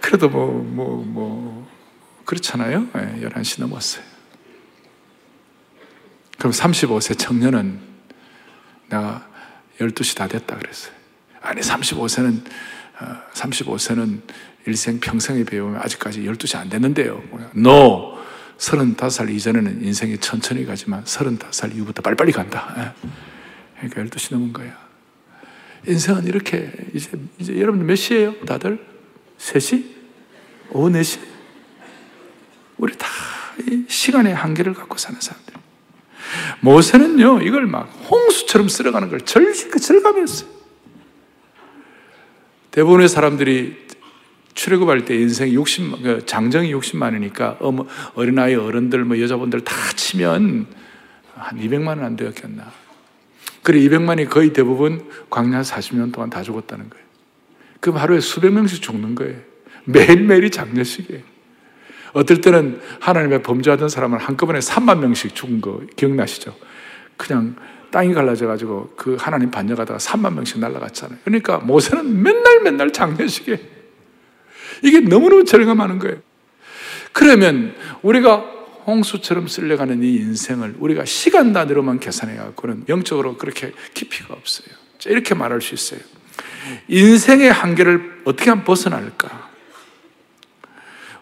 그래도 0.00 0.28
뭐, 0.28 0.46
뭐, 0.46 1.02
뭐, 1.04 1.68
그렇잖아요. 2.24 2.88
네, 2.92 3.20
예, 3.22 3.28
11시 3.28 3.60
넘었어요. 3.60 4.04
그럼 6.38 6.52
35세 6.52 7.18
청년은 7.18 7.80
내가 8.90 9.26
12시 9.80 10.16
다 10.16 10.28
됐다 10.28 10.56
그랬어요. 10.56 10.93
아니 11.44 11.60
35세는 11.60 12.42
35세는 13.34 14.18
어, 14.18 14.34
일생 14.66 14.98
평생에 14.98 15.44
배우면 15.44 15.80
아직까지 15.80 16.22
12시 16.22 16.56
안 16.56 16.68
됐는데요. 16.68 17.22
No. 17.54 18.14
35살 18.56 19.30
이전에는 19.30 19.84
인생이 19.84 20.18
천천히 20.18 20.64
가지만 20.64 21.04
35살 21.04 21.74
이후부터 21.74 22.02
빨리빨리 22.02 22.32
간다. 22.32 22.94
예. 23.82 23.88
그러니까 23.88 24.16
12시 24.16 24.32
넘은 24.32 24.52
거야. 24.52 24.72
인생은 25.86 26.24
이렇게 26.26 26.72
이제 26.94 27.10
이제 27.38 27.60
여러분 27.60 27.84
몇 27.84 27.96
시예요? 27.96 28.40
다들 28.46 28.78
3시? 29.38 29.84
오후 30.70 30.88
4시? 30.88 31.20
우리 32.78 32.96
다 32.96 33.06
시간의 33.88 34.34
한계를 34.34 34.72
갖고 34.72 34.96
사는 34.96 35.20
사람들. 35.20 35.54
모세는요, 36.60 37.42
이걸 37.42 37.66
막 37.66 37.84
홍수처럼 38.08 38.68
쓸어가는 38.68 39.10
걸 39.10 39.20
절, 39.22 39.52
절감했어요. 39.52 40.63
대부분의 42.74 43.08
사람들이 43.08 43.84
출애굽할 44.54 45.04
때 45.04 45.14
인생 45.14 45.48
60, 45.48 46.02
그 46.02 46.26
장정이 46.26 46.72
60 46.72 46.96
많으니까 46.96 47.56
어머, 47.60 47.86
어린아이, 48.14 48.56
어른들, 48.56 49.04
뭐 49.04 49.20
여자분들 49.20 49.60
다 49.60 49.74
치면 49.94 50.66
한 51.36 51.58
200만 51.60 51.86
원안 51.86 52.16
되었겠나. 52.16 52.72
그래, 53.62 53.78
200만이 53.78 54.28
거의 54.28 54.52
대부분 54.52 55.08
광야 55.30 55.62
40년 55.62 56.12
동안 56.12 56.30
다 56.30 56.42
죽었다는 56.42 56.90
거예요. 56.90 57.04
그럼 57.78 57.98
하루에 57.98 58.18
수백 58.18 58.52
명씩 58.52 58.82
죽는 58.82 59.14
거예요. 59.14 59.38
매일매일이 59.84 60.50
장례식이에요. 60.50 61.22
어떨 62.12 62.40
때는 62.40 62.80
하나님의 62.98 63.44
범죄하던 63.44 63.88
사람은 63.88 64.18
한꺼번에 64.18 64.58
3만 64.58 64.98
명씩 64.98 65.36
죽은 65.36 65.60
거 65.60 65.80
기억나시죠? 65.94 66.56
그냥 67.16 67.54
땅이 67.94 68.12
갈라져가지고 68.12 68.94
그 68.96 69.16
하나님 69.20 69.52
반역하다가 69.52 69.98
3만 69.98 70.34
명씩 70.34 70.58
날라갔잖아요. 70.58 71.16
그러니까 71.22 71.58
모세는 71.58 72.24
맨날 72.24 72.60
맨날 72.64 72.92
장례식에 72.92 73.70
이게 74.82 74.98
너무너무 74.98 75.44
절감하는 75.44 76.00
거예요. 76.00 76.16
그러면 77.12 77.72
우리가 78.02 78.38
홍수처럼 78.84 79.46
쓸려가는 79.46 80.02
이 80.02 80.16
인생을 80.16 80.74
우리가 80.80 81.04
시간 81.04 81.52
단위로만 81.52 82.00
계산해 82.00 82.34
갖고는 82.34 82.86
영적으로 82.88 83.36
그렇게 83.36 83.72
깊이가 83.94 84.34
없어요. 84.34 84.74
이렇게 85.06 85.36
말할 85.36 85.60
수 85.60 85.74
있어요. 85.74 86.00
인생의 86.88 87.52
한계를 87.52 88.22
어떻게 88.24 88.50
하면 88.50 88.64
벗어날까? 88.64 89.50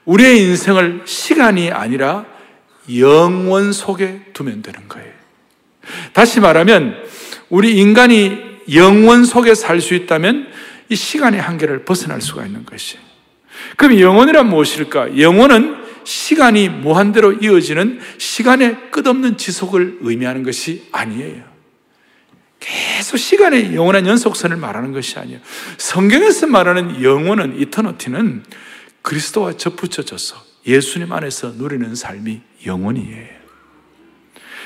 우리의 0.07 0.41
인생을 0.41 1.03
시간이 1.05 1.71
아니라 1.71 2.25
영원 2.97 3.75
속에 3.75 4.23
두면 4.33 4.63
되는 4.63 4.89
거예요. 4.89 5.22
다시 6.13 6.41
말하면 6.41 6.97
우리 7.49 7.79
인간이 7.79 8.39
영원 8.73 9.25
속에 9.25 9.55
살 9.55 9.81
수 9.81 9.95
있다면 9.95 10.49
이 10.89 10.97
시간의 10.97 11.41
한계를 11.41 11.85
벗어날 11.85 12.21
수가 12.21 12.47
있는 12.47 12.65
것이. 12.65 12.99
그럼 13.77 13.99
영원이란 13.99 14.49
무엇일까? 14.49 15.19
영원은 15.19 15.83
시간이 16.05 16.69
무한대로 16.69 17.33
이어지는 17.33 18.01
시간의 18.19 18.91
끝없는 18.91 19.37
지속을 19.37 19.99
의미하는 20.01 20.43
것이 20.43 20.89
아니에요. 20.93 21.45
계속 22.61 23.17
시간의 23.17 23.75
영원한 23.75 24.07
연속선을 24.07 24.57
말하는 24.57 24.93
것이 24.93 25.19
아니에요. 25.19 25.41
성경에서 25.79 26.47
말하는 26.47 27.03
영원은 27.03 27.61
이터너티는 27.61 28.45
그리스도와 29.03 29.57
접붙여져서 29.57 30.37
예수님 30.67 31.13
안에서 31.13 31.55
누리는 31.57 31.95
삶이 31.95 32.41
영원이에요. 32.65 33.42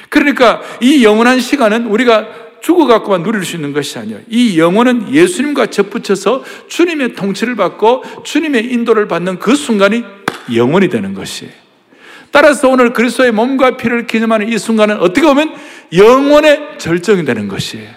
그러니까 0.09 0.63
이 0.81 1.05
영원한 1.05 1.41
시간은 1.41 1.87
우리가 1.87 2.27
죽어갖고만 2.61 3.23
누릴 3.23 3.45
수 3.45 3.57
있는 3.57 3.73
것이 3.73 3.99
아니에요. 3.99 4.21
이 4.29 4.59
영혼은 4.59 5.13
예수님과 5.13 5.67
접붙여서 5.67 6.43
주님의 6.69 7.15
통치를 7.15 7.55
받고 7.55 8.03
주님의 8.25 8.73
인도를 8.73 9.07
받는 9.09 9.39
그 9.39 9.55
순간이 9.55 10.05
영원이 10.55 10.89
되는 10.89 11.15
것이에요. 11.15 11.53
따라서 12.31 12.69
오늘 12.69 12.93
그리스도의 12.93 13.33
몸과 13.33 13.77
피를 13.77 14.07
기념하는 14.07 14.49
이 14.49 14.59
순간은 14.59 14.99
어떻게 14.99 15.27
보면 15.27 15.55
영원의 15.93 16.79
절정이 16.79 17.25
되는 17.25 17.49
것이에요. 17.49 17.89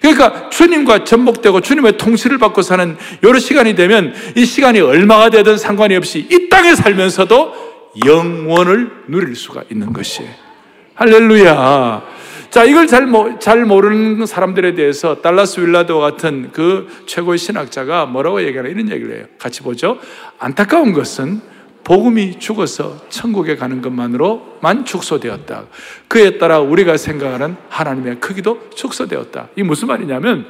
그러니까 0.00 0.50
주님과 0.50 1.04
전복되고 1.04 1.62
주님의 1.62 1.96
통치를 1.96 2.38
받고 2.38 2.62
사는 2.62 2.96
여러 3.22 3.38
시간이 3.38 3.74
되면 3.74 4.14
이 4.36 4.44
시간이 4.44 4.80
얼마가 4.80 5.30
되든 5.30 5.56
상관이 5.56 5.96
없이 5.96 6.26
이 6.30 6.48
땅에 6.48 6.74
살면서도 6.74 7.54
영원을 8.04 8.90
누릴 9.08 9.34
수가 9.34 9.64
있는 9.70 9.92
것이에요. 9.92 10.45
할렐루야. 10.96 12.02
자, 12.48 12.64
이걸 12.64 12.86
잘, 12.86 13.06
잘 13.38 13.66
모르는 13.66 14.24
사람들에 14.24 14.74
대해서 14.74 15.20
달라스 15.20 15.60
윌라드와 15.60 16.00
같은 16.00 16.48
그 16.52 16.88
최고의 17.04 17.36
신학자가 17.36 18.06
뭐라고 18.06 18.42
얘기하나 18.42 18.70
이런 18.70 18.90
얘기를 18.90 19.14
해요. 19.14 19.26
같이 19.38 19.60
보죠. 19.60 19.98
안타까운 20.38 20.94
것은 20.94 21.42
복음이 21.84 22.38
죽어서 22.38 22.96
천국에 23.10 23.56
가는 23.56 23.82
것만으로만 23.82 24.86
축소되었다. 24.86 25.66
그에 26.08 26.38
따라 26.38 26.60
우리가 26.60 26.96
생각하는 26.96 27.56
하나님의 27.68 28.20
크기도 28.20 28.70
축소되었다. 28.74 29.48
이 29.54 29.62
무슨 29.62 29.88
말이냐면 29.88 30.46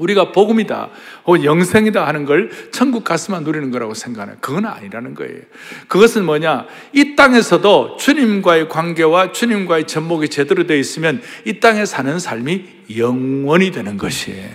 우리가 0.00 0.32
복음이다, 0.32 0.88
혹은 1.26 1.44
영생이다 1.44 2.06
하는 2.06 2.24
걸 2.24 2.50
천국 2.72 3.04
가서만 3.04 3.44
누리는 3.44 3.70
거라고 3.70 3.94
생각하는 3.94 4.36
그건 4.40 4.64
아니라는 4.64 5.14
거예요. 5.14 5.40
그것은 5.88 6.24
뭐냐? 6.24 6.66
이 6.92 7.14
땅에서도 7.14 7.98
주님과의 7.98 8.68
관계와 8.68 9.32
주님과의 9.32 9.86
접목이 9.86 10.28
제대로 10.28 10.66
되어 10.66 10.78
있으면 10.78 11.22
이 11.44 11.60
땅에 11.60 11.84
사는 11.84 12.18
삶이 12.18 12.64
영원이 12.96 13.70
되는 13.70 13.96
것이에요. 13.98 14.48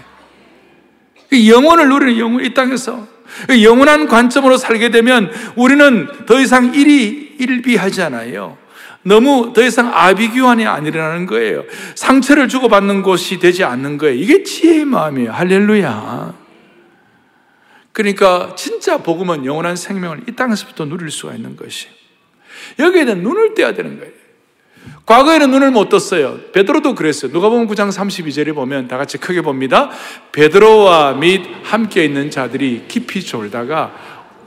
영원을 1.48 1.90
누리는 1.90 2.18
영원, 2.18 2.44
이 2.44 2.54
땅에서. 2.54 3.08
영원한 3.62 4.08
관점으로 4.08 4.58
살게 4.58 4.90
되면 4.92 5.32
우리는 5.56 6.08
더 6.26 6.40
이상 6.40 6.74
일이 6.74 7.36
일비하지 7.40 8.02
않아요. 8.04 8.58
너무 9.08 9.54
더 9.54 9.64
이상 9.64 9.92
아비규환이 9.94 10.66
아니라는 10.66 11.28
거예요. 11.28 11.64
상처를 11.94 12.48
주고받는 12.48 13.04
곳이 13.04 13.38
되지 13.38 13.64
않는 13.64 14.00
거예요. 14.00 14.16
이게 14.16 14.42
지혜의 14.42 14.86
마음이에요. 14.86 15.32
할렐루야. 15.32 16.34
그러니까 17.92 18.56
진짜 18.58 18.98
복음은 18.98 19.46
영원한 19.46 19.76
생명을 19.76 20.22
이 20.28 20.32
땅에서부터 20.32 20.86
누릴 20.86 21.12
수가 21.12 21.36
있는 21.36 21.56
것이. 21.56 21.88
여기에는 22.80 23.22
눈을 23.22 23.54
떼야 23.54 23.76
되는 23.76 24.00
거예요. 24.00 24.12
과거에는 25.06 25.52
눈을 25.52 25.70
못 25.70 25.90
떴어요. 25.90 26.40
베드로도 26.52 26.96
그랬어요. 26.96 27.32
누가 27.32 27.50
보면 27.50 27.68
9장 27.68 27.92
32절에 27.92 28.56
보면 28.56 28.88
다 28.88 28.98
같이 28.98 29.20
크게 29.20 29.42
봅니다. 29.42 29.92
베드로와 30.32 31.14
및 31.14 31.46
함께 31.62 32.06
있는 32.06 32.32
자들이 32.32 32.86
깊이 32.88 33.24
졸다가 33.24 33.94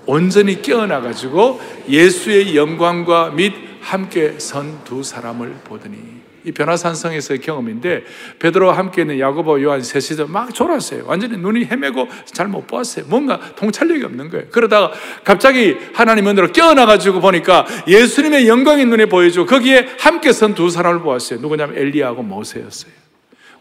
온전히 0.04 0.62
깨어나 0.62 1.00
가지고 1.00 1.60
예수의 1.88 2.56
영광과 2.56 3.30
및 3.30 3.67
함께 3.88 4.34
선 4.38 4.84
두 4.84 5.02
사람을 5.02 5.54
보더니 5.64 5.96
이 6.44 6.52
변화산성에서의 6.52 7.40
경험인데 7.40 8.04
베드로와 8.38 8.76
함께 8.76 9.02
있는 9.02 9.18
야고보 9.18 9.60
요한 9.62 9.82
셋이서 9.82 10.26
막 10.28 10.54
졸았어요. 10.54 11.04
완전히 11.06 11.36
눈이 11.36 11.64
헤매고 11.66 12.06
잘 12.26 12.48
못 12.48 12.66
보았어요. 12.66 13.06
뭔가 13.08 13.38
통찰력이 13.56 14.04
없는 14.04 14.30
거예요. 14.30 14.46
그러다가 14.50 14.92
갑자기 15.24 15.76
하나님 15.94 16.28
은혜로 16.28 16.52
깨어나가지고 16.52 17.20
보니까 17.20 17.66
예수님의 17.88 18.46
영광이 18.48 18.84
눈에 18.84 19.06
보여주고 19.06 19.46
거기에 19.46 19.88
함께 19.98 20.32
선 20.32 20.54
두 20.54 20.70
사람을 20.70 21.00
보았어요. 21.00 21.40
누구냐면 21.40 21.76
엘리야하고 21.76 22.22
모세였어요. 22.22 22.92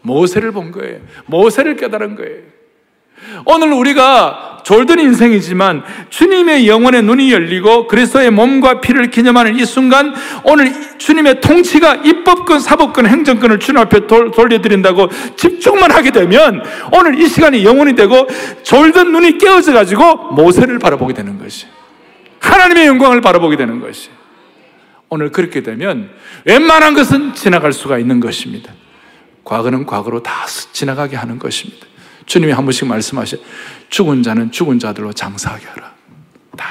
모세를 0.02 0.52
본 0.52 0.70
거예요. 0.70 1.00
모세를 1.26 1.76
깨달은 1.76 2.14
거예요. 2.16 2.57
오늘 3.44 3.72
우리가 3.72 4.62
졸든 4.64 4.98
인생이지만 4.98 5.82
주님의 6.10 6.68
영혼의 6.68 7.02
눈이 7.02 7.32
열리고 7.32 7.86
그리스도의 7.86 8.30
몸과 8.30 8.80
피를 8.80 9.10
기념하는 9.10 9.56
이 9.56 9.64
순간 9.64 10.14
오늘 10.44 10.98
주님의 10.98 11.40
통치가 11.40 11.94
입법권, 11.94 12.60
사법권, 12.60 13.06
행정권을 13.06 13.60
주님 13.60 13.80
앞에 13.80 14.06
돌려드린다고 14.06 15.08
집중만 15.36 15.90
하게 15.90 16.10
되면 16.10 16.62
오늘 16.92 17.18
이 17.18 17.26
시간이 17.28 17.64
영혼이 17.64 17.94
되고 17.94 18.26
졸든 18.62 19.12
눈이 19.12 19.38
깨어져 19.38 19.72
가지고 19.72 20.32
모세를 20.32 20.78
바라보게 20.78 21.14
되는 21.14 21.38
것이 21.38 21.66
하나님의 22.40 22.86
영광을 22.86 23.20
바라보게 23.20 23.56
되는 23.56 23.80
것이 23.80 24.10
오늘 25.08 25.30
그렇게 25.30 25.62
되면 25.62 26.10
웬만한 26.44 26.94
것은 26.94 27.34
지나갈 27.34 27.72
수가 27.72 27.98
있는 27.98 28.20
것입니다. 28.20 28.72
과거는 29.44 29.86
과거로 29.86 30.22
다 30.22 30.44
지나가게 30.72 31.16
하는 31.16 31.38
것입니다. 31.38 31.86
주님이 32.28 32.52
한 32.52 32.64
번씩 32.64 32.86
말씀하셔. 32.86 33.38
죽은 33.88 34.22
자는 34.22 34.52
죽은 34.52 34.78
자들로 34.78 35.12
장사하게 35.12 35.66
하라. 35.66 35.94
다 36.56 36.66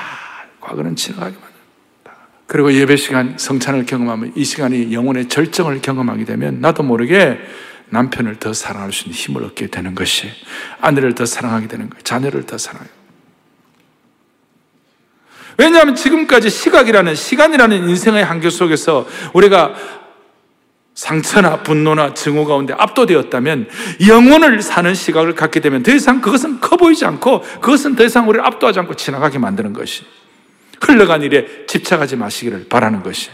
과거는 0.61 0.95
지나가게 0.95 1.35
만다 1.35 2.17
그리고 2.45 2.71
예배 2.71 2.95
시간 2.95 3.37
성찬을 3.37 3.85
경험하면 3.85 4.33
이 4.35 4.45
시간이 4.45 4.93
영혼의 4.93 5.27
절정을 5.27 5.81
경험하게 5.81 6.25
되면 6.25 6.61
나도 6.61 6.83
모르게 6.83 7.39
남편을 7.89 8.35
더 8.37 8.53
사랑할 8.53 8.93
수 8.93 9.05
있는 9.05 9.17
힘을 9.17 9.43
얻게 9.43 9.67
되는 9.67 9.95
것이 9.95 10.29
아내를 10.79 11.15
더 11.15 11.25
사랑하게 11.25 11.67
되는 11.67 11.89
거예요. 11.89 12.01
자녀를 12.03 12.45
더 12.45 12.57
사랑해요. 12.57 12.97
왜냐하면 15.57 15.95
지금까지 15.95 16.51
시각이라는 16.51 17.15
시간이라는 17.15 17.89
인생의 17.89 18.23
한계 18.23 18.49
속에서 18.49 19.07
우리가 19.33 19.73
상처나 20.97 21.61
분노나 21.61 22.15
증오 22.15 22.45
가운데 22.45 22.73
압도되었다면 22.75 23.69
영혼을 24.07 24.63
사는 24.63 24.95
시각을 24.95 25.35
갖게 25.35 25.59
되면 25.59 25.83
더 25.83 25.93
이상 25.93 26.21
그것은 26.21 26.59
커 26.59 26.75
보이지 26.75 27.05
않고 27.05 27.41
그것은 27.61 27.95
더 27.95 28.03
이상 28.03 28.27
우리를 28.27 28.43
압도하지 28.43 28.79
않고 28.79 28.95
지나가게 28.95 29.37
만드는 29.37 29.73
것이 29.73 30.03
흘러간 30.81 31.21
일에 31.21 31.67
집착하지 31.67 32.15
마시기를 32.15 32.65
바라는 32.67 33.03
것이 33.03 33.29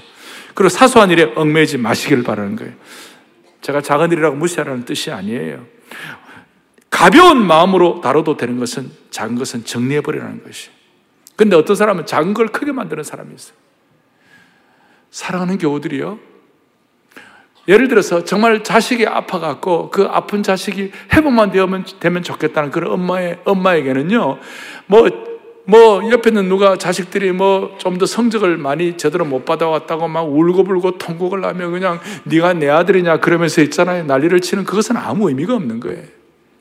그리고 0.53 0.67
사소한 0.67 1.09
일에 1.09 1.31
얽매이지 1.35 1.77
마시기를 1.77 2.23
바라는 2.23 2.57
거예요. 2.57 2.73
제가 3.61 3.79
작은 3.79 4.11
일이라고 4.11 4.35
무시하라는 4.35 4.83
뜻이 4.83 5.11
아니에요. 5.11 5.65
가벼운 6.89 7.45
마음으로 7.47 8.01
다뤄도 8.01 8.35
되는 8.35 8.59
것은 8.59 8.91
작은 9.09 9.35
것은 9.35 9.63
정리해버리라는 9.63 10.43
것이. 10.43 10.69
근데 11.37 11.55
어떤 11.55 11.77
사람은 11.77 12.07
작은 12.07 12.33
걸 12.33 12.47
크게 12.47 12.73
만드는 12.73 13.05
사람이 13.05 13.33
있어요. 13.33 13.55
사랑하는 15.11 15.57
교우들이요. 15.59 16.32
예를 17.67 17.87
들어서 17.87 18.23
정말 18.25 18.63
자식이 18.63 19.07
아파갖고 19.07 19.89
그 19.89 20.03
아픈 20.03 20.43
자식이 20.43 20.91
회복만 21.13 21.51
되면, 21.51 21.85
되면 21.99 22.23
좋겠다는 22.23 22.71
그런 22.71 22.91
엄마의, 22.91 23.39
엄마에게는요, 23.45 24.39
뭐, 24.87 25.09
뭐, 25.65 26.11
옆에는 26.11 26.49
누가 26.49 26.75
자식들이 26.77 27.31
뭐 27.31 27.77
좀 27.77 27.97
더 27.97 28.05
성적을 28.05 28.57
많이 28.57 28.97
제대로 28.97 29.23
못 29.23 29.45
받아왔다고 29.45 30.09
막 30.09 30.23
울고불고 30.23 30.97
통곡을 30.97 31.45
하면 31.45 31.71
그냥 31.71 31.99
네가 32.25 32.53
내 32.53 32.67
아들이냐 32.69 33.21
그러면서 33.21 33.61
있잖아요. 33.61 34.03
난리를 34.03 34.41
치는 34.41 34.65
그것은 34.65 34.97
아무 34.97 35.29
의미가 35.29 35.55
없는 35.55 35.79
거예요. 35.79 36.03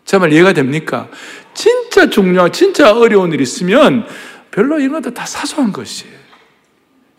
정말 0.04 0.32
이해가 0.32 0.52
됩니까? 0.52 1.08
진짜 1.54 2.10
중요한, 2.10 2.52
진짜 2.52 2.92
어려운 2.92 3.32
일 3.32 3.40
있으면 3.40 4.06
별로 4.50 4.78
이런 4.78 5.00
것도 5.00 5.14
다 5.14 5.24
사소한 5.26 5.72
것이에요. 5.72 6.14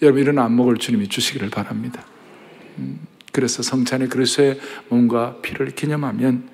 여러분, 0.02 0.22
이런 0.22 0.40
안목을 0.40 0.78
주님이 0.78 1.08
주시기를 1.08 1.50
바랍니다. 1.50 2.04
음. 2.78 3.00
그래서 3.34 3.64
성찬의 3.64 4.08
그리스도의 4.10 4.60
몸과 4.88 5.42
피를 5.42 5.72
기념하면 5.72 6.50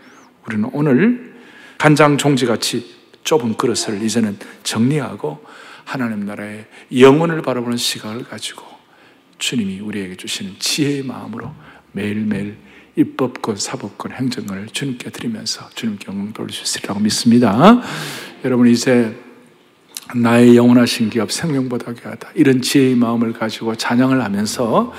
우리는 0.48 0.68
오늘 0.74 1.36
간장 1.78 2.18
종지같이 2.18 2.96
좁은 3.24 3.58
그릇을 3.58 4.02
이제는 4.02 4.40
정리하고 4.64 5.44
하나님 5.84 6.26
나라의 6.26 6.66
영혼을 6.98 7.42
바라보는 7.42 7.78
시각을 7.78 8.24
가지고 8.24 8.66
주님이 9.38 9.82
우리에게 9.82 10.16
주시는 10.16 10.56
지혜의 10.60 11.04
마음으로 11.04 11.54
매일매일 11.92 12.58
입법권, 12.96 13.58
사법권, 13.58 14.14
행정권을 14.14 14.68
주님께 14.68 15.10
드리면서 15.10 15.70
주님께 15.76 16.08
영광 16.08 16.34
돌릴 16.34 16.54
수 16.54 16.64
있으리라고 16.64 17.00
믿습니다. 17.02 17.82
여러분 18.46 18.68
이제 18.68 19.16
나의 20.16 20.58
영원하신 20.58 21.12
기업 21.12 21.32
생명보다 21.32 21.94
귀하다. 21.94 22.30
이런 22.34 22.62
지혜의 22.62 22.96
마음을 22.96 23.32
가지고 23.32 23.76
찬양을 23.76 24.24
하면서 24.24 24.92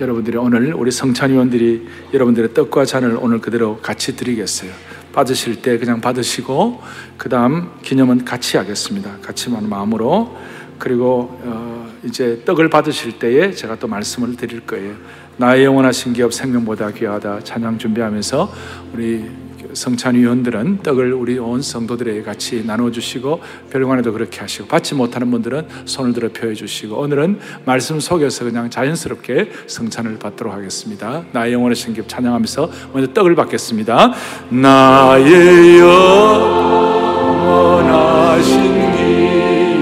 여러분들이 0.00 0.36
오늘 0.38 0.74
우리 0.74 0.90
성찬위원들이 0.90 1.86
여러분들의 2.12 2.52
떡과 2.52 2.84
잔을 2.84 3.16
오늘 3.20 3.40
그대로 3.40 3.78
같이 3.78 4.16
드리겠어요. 4.16 4.72
받으실 5.12 5.62
때 5.62 5.78
그냥 5.78 6.00
받으시고 6.00 6.82
그 7.16 7.28
다음 7.28 7.70
기념은 7.82 8.24
같이 8.24 8.56
하겠습니다. 8.56 9.18
같이 9.22 9.50
하는 9.50 9.68
마음으로 9.68 10.36
그리고 10.78 11.40
어 11.44 11.88
이제 12.04 12.42
떡을 12.44 12.68
받으실 12.68 13.18
때에 13.20 13.52
제가 13.52 13.78
또 13.78 13.86
말씀을 13.86 14.36
드릴 14.36 14.60
거예요. 14.66 14.94
나의 15.36 15.64
영원하신 15.64 16.12
기업 16.12 16.34
생명보다 16.34 16.90
귀하다 16.90 17.44
찬양 17.44 17.78
준비하면서 17.78 18.52
우리 18.94 19.45
성찬위원들은 19.76 20.82
떡을 20.82 21.12
우리 21.12 21.38
온 21.38 21.62
성도들에게 21.62 22.22
같이 22.22 22.64
나눠주시고 22.64 23.40
별관에도 23.70 24.12
그렇게 24.12 24.40
하시고 24.40 24.66
받지 24.66 24.94
못하는 24.94 25.30
분들은 25.30 25.68
손을 25.84 26.14
들어 26.14 26.30
표해 26.30 26.54
주시고 26.54 26.96
오늘은 26.96 27.38
말씀 27.64 28.00
속에서 28.00 28.44
그냥 28.44 28.70
자연스럽게 28.70 29.50
성찬을 29.66 30.18
받도록 30.18 30.54
하겠습니다. 30.54 31.24
나의 31.32 31.52
영원하신 31.52 31.92
기업 31.94 32.08
찬양하면서 32.08 32.70
먼저 32.92 33.12
떡을 33.12 33.34
받겠습니다. 33.34 34.14
나의 34.48 35.78
영원하신 35.78 36.16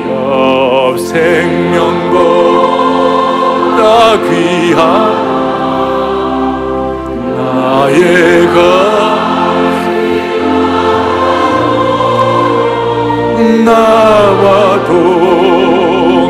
기업 0.04 0.98
생명보다 0.98 2.24
귀한 4.28 5.24
나의 7.36 8.46
것 8.48 9.13
나와 13.64 14.84
동행하 14.84 16.24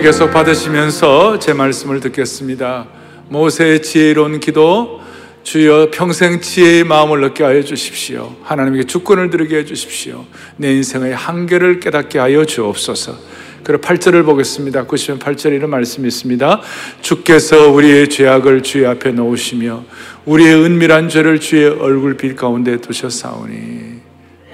떡을 0.00 0.02
계속 0.02 0.30
받으시면서 0.30 1.38
제 1.38 1.52
말씀을 1.52 2.00
듣겠습니다. 2.00 2.86
모세의 3.28 3.82
지혜로운 3.82 4.40
기도 4.40 5.00
주여 5.42 5.90
평생 5.92 6.40
지혜의 6.40 6.84
마음을 6.84 7.22
얻게 7.24 7.44
하여 7.44 7.62
주십시오. 7.62 8.34
하나님께 8.42 8.84
주권을 8.84 9.30
드리게 9.30 9.58
해 9.58 9.64
주십시오. 9.64 10.24
내 10.56 10.72
인생의 10.72 11.14
한계를 11.14 11.80
깨닫게 11.80 12.18
하여 12.18 12.44
주옵소서. 12.44 13.16
그리고 13.62 13.82
8절을 13.82 14.24
보겠습니다. 14.24 14.86
90편 14.86 15.18
8절에 15.18 15.52
이런 15.54 15.70
말씀이 15.70 16.08
있습니다. 16.08 16.60
주께서 17.00 17.70
우리의 17.70 18.08
죄악을 18.08 18.62
주의 18.62 18.86
앞에 18.86 19.12
놓으시며 19.12 19.84
우리의 20.24 20.54
은밀한 20.64 21.08
죄를 21.08 21.40
주의 21.40 21.66
얼굴빛 21.66 22.36
가운데 22.36 22.78
두셨사오니 22.78 24.00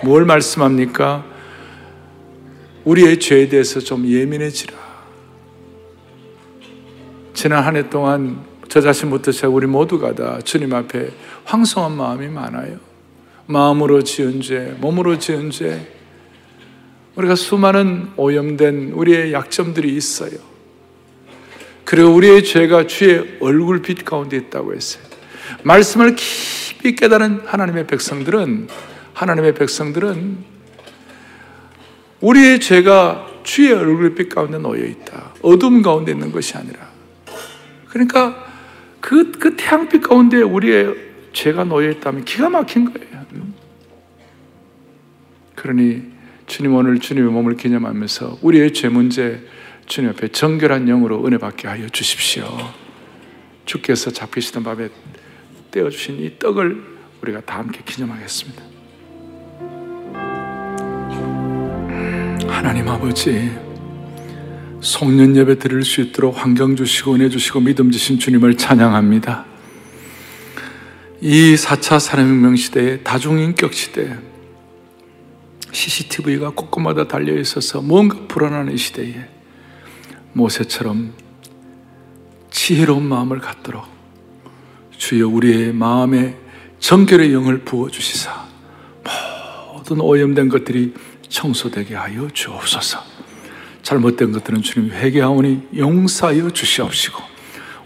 뭘 0.02 0.24
말씀합니까? 0.24 1.24
우리의 2.84 3.18
죄에 3.18 3.48
대해서 3.48 3.80
좀 3.80 4.06
예민해지라. 4.06 4.85
지난 7.36 7.62
한 7.62 7.76
해 7.76 7.90
동안 7.90 8.42
저 8.66 8.80
자신부터 8.80 9.30
제가 9.30 9.52
우리 9.52 9.66
모두가 9.66 10.14
다 10.14 10.38
주님 10.42 10.72
앞에 10.72 11.10
황송한 11.44 11.92
마음이 11.92 12.28
많아요. 12.28 12.78
마음으로 13.44 14.02
지은 14.02 14.40
죄, 14.40 14.74
몸으로 14.80 15.18
지은 15.18 15.50
죄, 15.50 15.86
우리가 17.14 17.34
수많은 17.34 18.12
오염된 18.16 18.92
우리의 18.94 19.34
약점들이 19.34 19.94
있어요. 19.94 20.38
그리고 21.84 22.08
우리의 22.14 22.42
죄가 22.42 22.86
주의 22.86 23.36
얼굴빛 23.40 24.06
가운데 24.06 24.38
있다고 24.38 24.74
했어요. 24.74 25.04
말씀을 25.62 26.16
깊이 26.16 26.96
깨달은 26.96 27.42
하나님의 27.44 27.86
백성들은 27.86 28.68
하나님의 29.12 29.54
백성들은 29.54 30.38
우리의 32.22 32.60
죄가 32.60 33.26
주의 33.42 33.74
얼굴빛 33.74 34.34
가운데 34.34 34.56
놓여 34.56 34.86
있다. 34.86 35.34
어둠 35.42 35.82
가운데 35.82 36.12
있는 36.12 36.32
것이 36.32 36.56
아니라. 36.56 36.85
그러니까 37.96 38.44
그, 39.00 39.32
그 39.32 39.56
태양빛 39.56 40.02
가운데 40.02 40.42
우리의 40.42 40.94
죄가 41.32 41.64
놓여 41.64 41.90
있다면 41.90 42.26
기가 42.26 42.50
막힌 42.50 42.92
거예요. 42.92 43.16
그러니 45.54 46.02
주님 46.46 46.74
오늘 46.74 46.98
주님의 46.98 47.30
몸을 47.32 47.56
기념하면서 47.56 48.40
우리의 48.42 48.74
죄 48.74 48.90
문제 48.90 49.40
주님 49.86 50.10
앞에 50.10 50.28
정결한 50.28 50.84
영으로 50.84 51.26
은혜 51.26 51.38
받게 51.38 51.66
하여 51.66 51.88
주십시오. 51.88 52.46
주께서 53.64 54.10
잡히시던 54.10 54.62
밤에 54.62 54.90
떼어 55.70 55.88
주신 55.88 56.20
이 56.20 56.38
떡을 56.38 56.82
우리가 57.22 57.40
다 57.40 57.58
함께 57.58 57.80
기념하겠습니다. 57.84 58.62
하나님 62.46 62.88
아버지, 62.88 63.50
송년 64.86 65.34
예배 65.34 65.58
드릴 65.58 65.82
수 65.82 66.00
있도록 66.00 66.38
환경 66.38 66.76
주시고 66.76 67.14
은혜 67.14 67.28
주시고 67.28 67.58
믿음 67.58 67.90
주신 67.90 68.20
주님을 68.20 68.56
찬양합니다. 68.56 69.44
이 71.20 71.56
4차 71.56 71.98
산업혁명 71.98 72.54
시대에 72.54 73.00
다중인격 73.00 73.74
시대에 73.74 74.14
CCTV가 75.72 76.50
곳곳마다 76.50 77.08
달려 77.08 77.36
있어서 77.36 77.82
뭔가 77.82 78.28
불안한 78.28 78.76
시대에 78.76 79.28
모세처럼 80.34 81.14
지혜로운 82.52 83.08
마음을 83.08 83.40
갖도록 83.40 83.84
주여 84.96 85.26
우리의 85.26 85.72
마음에 85.72 86.36
정결의 86.78 87.32
영을 87.32 87.58
부어 87.64 87.90
주시사 87.90 88.46
모든 89.74 90.00
오염된 90.00 90.48
것들이 90.48 90.94
청소되게 91.28 91.96
하여 91.96 92.28
주옵소서. 92.32 93.15
잘못된 93.86 94.32
것들은 94.32 94.62
주님 94.62 94.90
회개하오니 94.90 95.68
용서하여 95.76 96.50
주시옵시고 96.50 97.22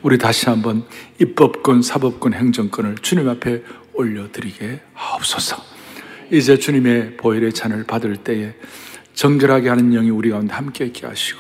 우리 0.01 0.17
다시 0.17 0.49
한번 0.49 0.85
입법권, 1.21 1.83
사법권, 1.83 2.33
행정권을 2.33 2.97
주님 3.03 3.29
앞에 3.29 3.63
올려드리게 3.93 4.81
하옵소서. 4.95 5.63
이제 6.31 6.59
주님의 6.59 7.19
보혈의 7.19 7.53
잔을 7.53 7.85
받을 7.85 8.17
때에 8.17 8.55
정결하게 9.13 9.69
하는 9.69 9.91
영이 9.91 10.09
우리 10.09 10.31
가운데 10.31 10.55
함께 10.55 10.87
있게 10.87 11.07
하시고 11.07 11.39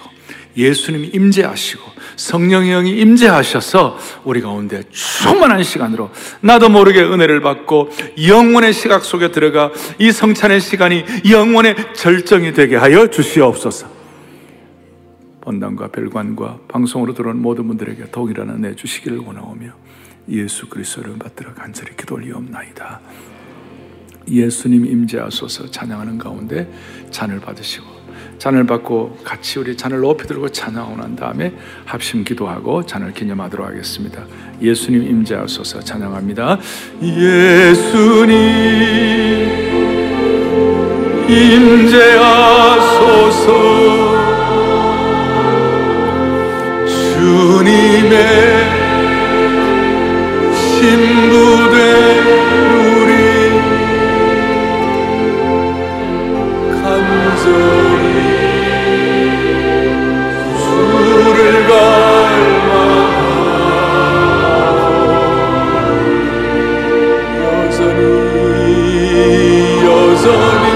예수님이 0.54 1.08
임재하시고 1.14 1.82
성령의 2.16 2.70
영이 2.72 2.98
임재하셔서 2.98 3.98
우리 4.24 4.42
가운데 4.42 4.82
충만한 4.90 5.62
시간으로 5.62 6.10
나도 6.42 6.68
모르게 6.68 7.00
은혜를 7.00 7.40
받고 7.40 7.88
영원의 8.26 8.74
시각 8.74 9.06
속에 9.06 9.30
들어가 9.30 9.70
이 9.98 10.12
성찬의 10.12 10.60
시간이 10.60 11.04
영원의 11.30 11.94
절정이 11.94 12.52
되게 12.52 12.76
하여 12.76 13.06
주시옵소서. 13.08 13.99
본당과 15.50 15.88
별관과 15.88 16.60
방송으로 16.68 17.12
들어온 17.12 17.42
모든 17.42 17.66
분들에게 17.66 18.12
동일한 18.12 18.50
은혜 18.50 18.76
주시기를 18.76 19.18
원하오며 19.18 19.72
예수 20.28 20.68
그리스도를 20.68 21.18
받들어 21.18 21.52
간절히 21.54 21.96
기도 21.96 22.14
올리옵나이다. 22.14 23.00
예수님 24.28 24.86
임재하소서 24.86 25.72
찬양하는 25.72 26.18
가운데 26.18 26.72
잔을 27.10 27.40
받으시고 27.40 27.84
잔을 28.38 28.64
받고 28.64 29.18
같이 29.24 29.58
우리 29.58 29.76
잔을 29.76 29.98
높이 30.00 30.24
들고 30.28 30.50
찬양하고 30.50 30.96
난 30.96 31.16
다음에 31.16 31.52
합심 31.84 32.22
기도하고 32.22 32.86
잔을 32.86 33.12
기념하도록 33.12 33.66
하겠습니다. 33.66 34.24
예수님 34.62 35.02
임재하소서 35.02 35.80
찬양합니다. 35.80 36.60
예수님 37.02 38.38
임재하소서 41.28 42.50
주님의 47.20 48.16
신부된 50.54 51.76
우리 52.96 53.10
감정이 56.80 58.14
주를 60.64 61.38
갈망하고 61.68 62.80
여전히 67.44 68.00
여전히 69.84 70.69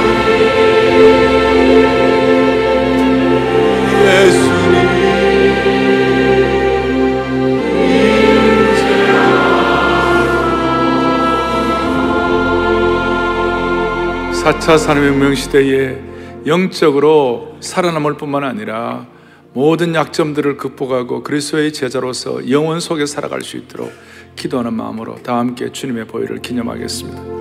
4차 14.44 14.76
산업혁명 14.76 15.34
시대에 15.34 15.98
영적으로 16.46 17.56
살아남을 17.60 18.18
뿐만 18.18 18.44
아니라 18.44 19.06
모든 19.54 19.94
약점들을 19.94 20.58
극복하고 20.58 21.22
그리스도의 21.22 21.72
제자로서 21.72 22.50
영원 22.50 22.78
속에 22.78 23.06
살아갈 23.06 23.40
수 23.40 23.56
있도록 23.56 23.90
기도하는 24.36 24.74
마음으로 24.74 25.14
다 25.22 25.38
함께 25.38 25.72
주님의 25.72 26.08
보혈을 26.08 26.42
기념하겠습니다. 26.42 27.33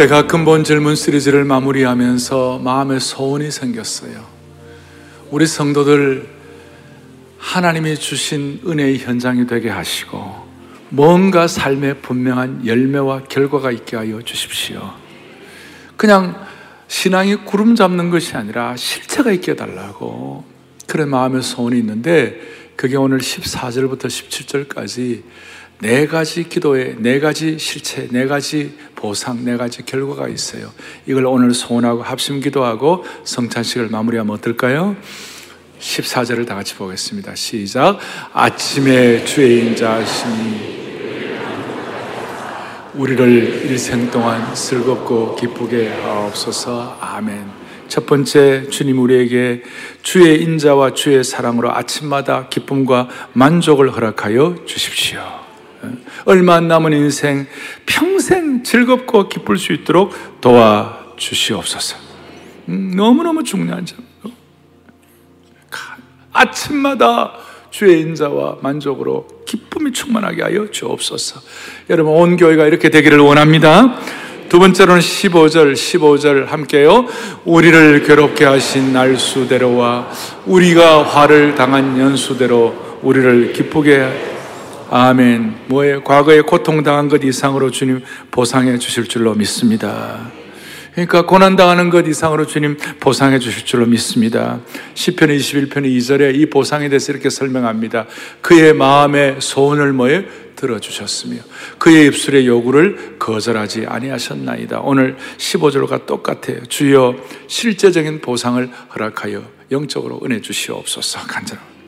제가 0.00 0.26
근본 0.26 0.64
질문 0.64 0.96
시리즈를 0.96 1.44
마무리하면서 1.44 2.60
마음에 2.60 2.98
소원이 2.98 3.50
생겼어요. 3.50 4.24
우리 5.30 5.46
성도들 5.46 6.26
하나님이 7.36 7.96
주신 7.96 8.62
은혜의 8.66 9.00
현장이 9.00 9.46
되게 9.46 9.68
하시고 9.68 10.48
뭔가 10.88 11.46
삶에 11.46 11.98
분명한 11.98 12.66
열매와 12.66 13.24
결과가 13.24 13.70
있게 13.72 13.98
하여 13.98 14.22
주십시오. 14.22 14.90
그냥 15.98 16.46
신앙이 16.88 17.44
구름 17.44 17.74
잡는 17.74 18.08
것이 18.08 18.34
아니라 18.38 18.76
실체가 18.76 19.32
있게 19.32 19.52
해달라고 19.52 20.46
그런 20.86 21.10
마음의 21.10 21.42
소원이 21.42 21.78
있는데 21.78 22.40
그게 22.74 22.96
오늘 22.96 23.18
14절부터 23.18 24.06
17절까지 24.06 25.24
네 25.82 26.06
가지 26.06 26.46
기도에 26.46 26.96
네 26.98 27.20
가지 27.20 27.58
실체, 27.58 28.06
네 28.10 28.26
가지 28.26 28.76
보상, 28.94 29.44
네 29.46 29.56
가지 29.56 29.82
결과가 29.82 30.28
있어요. 30.28 30.70
이걸 31.06 31.24
오늘 31.24 31.54
소원하고 31.54 32.02
합심 32.02 32.40
기도하고 32.40 33.04
성찬식을 33.24 33.88
마무리하면 33.88 34.34
어떨까요? 34.36 34.94
14절을 35.80 36.46
다 36.46 36.54
같이 36.54 36.74
보겠습니다. 36.74 37.34
시작. 37.34 37.98
아침에 38.34 39.24
주의 39.24 39.66
인자심이 39.66 40.80
우리를 42.92 43.64
일생 43.64 44.10
동안 44.10 44.54
즐겁고 44.54 45.36
기쁘게 45.36 45.88
하옵소서. 45.88 46.98
아멘. 47.00 47.46
첫 47.88 48.04
번째 48.04 48.68
주님 48.68 48.98
우리에게 48.98 49.62
주의 50.02 50.42
인자와 50.42 50.92
주의 50.92 51.24
사랑으로 51.24 51.74
아침마다 51.74 52.48
기쁨과 52.48 53.08
만족을 53.32 53.90
허락하여 53.94 54.56
주십시오. 54.66 55.49
얼마 56.24 56.54
안 56.54 56.68
남은 56.68 56.92
인생 56.92 57.46
평생 57.86 58.62
즐겁고 58.62 59.28
기쁠 59.28 59.58
수 59.58 59.72
있도록 59.72 60.40
도와주시옵소서. 60.40 61.96
음, 62.68 62.92
너무너무 62.94 63.42
중요한 63.44 63.84
점. 63.86 64.10
아침마다 66.32 67.32
주의 67.70 68.00
인자와 68.00 68.58
만족으로 68.62 69.26
기쁨이 69.46 69.92
충만하게 69.92 70.42
하여 70.42 70.70
주옵소서. 70.70 71.40
여러분, 71.90 72.14
온 72.14 72.36
교회가 72.36 72.66
이렇게 72.66 72.88
되기를 72.88 73.18
원합니다. 73.18 73.98
두 74.48 74.58
번째로는 74.58 75.00
15절, 75.00 75.74
15절 75.74 76.46
함께요. 76.46 77.06
우리를 77.44 78.02
괴롭게 78.02 78.44
하신 78.44 78.92
날수대로와 78.92 80.10
우리가 80.46 81.04
화를 81.04 81.54
당한 81.54 82.00
연수대로 82.00 82.98
우리를 83.02 83.52
기쁘게 83.52 84.39
아멘. 84.92 85.66
뭐에 85.68 86.00
과거에 86.00 86.40
고통당한 86.40 87.08
것 87.08 87.22
이상으로 87.22 87.70
주님 87.70 88.02
보상해 88.32 88.76
주실 88.76 89.04
줄로 89.04 89.34
믿습니다. 89.34 90.32
그러니까 90.92 91.26
고난당하는 91.26 91.90
것 91.90 92.08
이상으로 92.08 92.44
주님 92.44 92.76
보상해 92.98 93.38
주실 93.38 93.64
줄로 93.64 93.86
믿습니다. 93.86 94.58
10편 94.94 95.28
21편 95.36 95.84
2절에 95.84 96.34
이 96.34 96.46
보상에 96.46 96.88
대해서 96.88 97.12
이렇게 97.12 97.30
설명합니다. 97.30 98.06
그의 98.42 98.74
마음의 98.74 99.36
소원을 99.38 99.92
뭐에 99.92 100.26
들어주셨으며 100.56 101.36
그의 101.78 102.08
입술의 102.08 102.48
요구를 102.48 103.16
거절하지 103.20 103.86
아니하셨나이다. 103.86 104.80
오늘 104.80 105.16
15절과 105.38 106.06
똑같아요. 106.06 106.66
주여 106.68 107.14
실제적인 107.46 108.20
보상을 108.20 108.68
허락하여 108.92 109.44
영적으로 109.70 110.20
은혜 110.24 110.40
주시옵소서 110.40 111.20
간절합니다. 111.20 111.79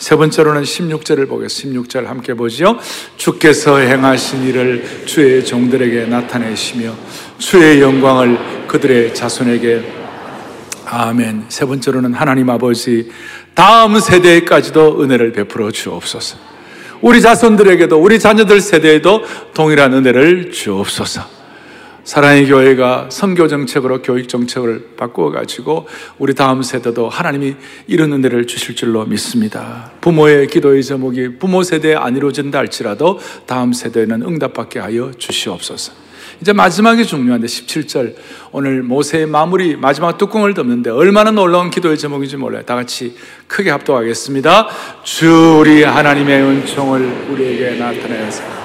세 0.00 0.16
번째로는 0.16 0.62
16절을 0.62 1.28
보겠습니다. 1.28 1.82
16절 1.82 2.06
함께 2.06 2.32
보죠. 2.32 2.78
주께서 3.18 3.76
행하신 3.76 4.44
일을 4.44 5.02
주의 5.04 5.44
종들에게 5.44 6.06
나타내시며 6.06 6.94
주의 7.36 7.82
영광을 7.82 8.66
그들의 8.66 9.14
자손에게 9.14 9.82
아멘. 10.86 11.44
세 11.50 11.66
번째로는 11.66 12.14
하나님 12.14 12.48
아버지 12.48 13.10
다음 13.52 14.00
세대까지도 14.00 15.02
은혜를 15.02 15.32
베풀어 15.32 15.70
주옵소서. 15.70 16.38
우리 17.02 17.20
자손들에게도 17.20 18.00
우리 18.02 18.18
자녀들 18.18 18.62
세대에도 18.62 19.22
동일한 19.52 19.92
은혜를 19.92 20.50
주옵소서. 20.50 21.39
사랑의 22.10 22.48
교회가 22.48 23.06
선교 23.08 23.46
정책으로 23.46 24.02
교육 24.02 24.28
정책을 24.28 24.94
바꾸어 24.96 25.30
가지고 25.30 25.86
우리 26.18 26.34
다음 26.34 26.60
세대도 26.60 27.08
하나님이 27.08 27.54
이런 27.86 28.12
은혜를 28.12 28.48
주실 28.48 28.74
줄로 28.74 29.04
믿습니다. 29.04 29.92
부모의 30.00 30.48
기도의 30.48 30.82
제목이 30.82 31.38
부모 31.38 31.62
세대에 31.62 31.94
안 31.94 32.16
이루어진다 32.16 32.58
할지라도 32.58 33.20
다음 33.46 33.72
세대에는 33.72 34.22
응답받게 34.22 34.80
하여 34.80 35.12
주시옵소서. 35.18 35.92
이제 36.40 36.52
마지막이 36.52 37.06
중요한데 37.06 37.46
17절 37.46 38.16
오늘 38.50 38.82
모세의 38.82 39.26
마무리 39.26 39.76
마지막 39.76 40.18
뚜껑을 40.18 40.54
덮는데 40.54 40.90
얼마나 40.90 41.30
놀라운 41.30 41.70
기도의 41.70 41.96
제목인지 41.96 42.38
몰라요. 42.38 42.64
다 42.64 42.74
같이 42.74 43.14
크게 43.46 43.70
합독하겠습니다. 43.70 44.68
주 45.04 45.58
우리 45.60 45.84
하나님의 45.84 46.42
은총을 46.42 47.28
우리에게 47.30 47.78
나타내서 47.78 48.59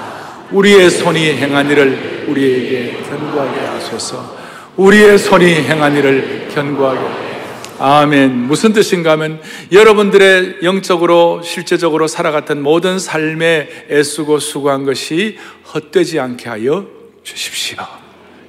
우리의 0.56 0.90
손이 0.90 1.34
행한 1.34 1.70
일을 1.70 2.26
우리에게 2.30 2.98
견고하게 3.10 3.60
하소서. 3.60 4.38
우리의 4.78 5.18
손이 5.18 5.46
행한 5.46 5.96
일을 5.98 6.48
견고하게 6.54 7.26
아멘. 7.78 8.32
무슨 8.48 8.72
뜻인가 8.72 9.12
하면 9.12 9.42
여러분들의 9.70 10.60
영적으로 10.64 11.42
실제적으로 11.44 12.08
살아갔던 12.08 12.62
모든 12.62 13.00
삶에 13.00 13.68
애쓰고 13.92 14.40
수고한 14.40 14.86
것이 14.86 15.38
헛되지 15.74 16.22
않게 16.22 16.48
하여 16.48 16.88
주십시오. 17.24 17.78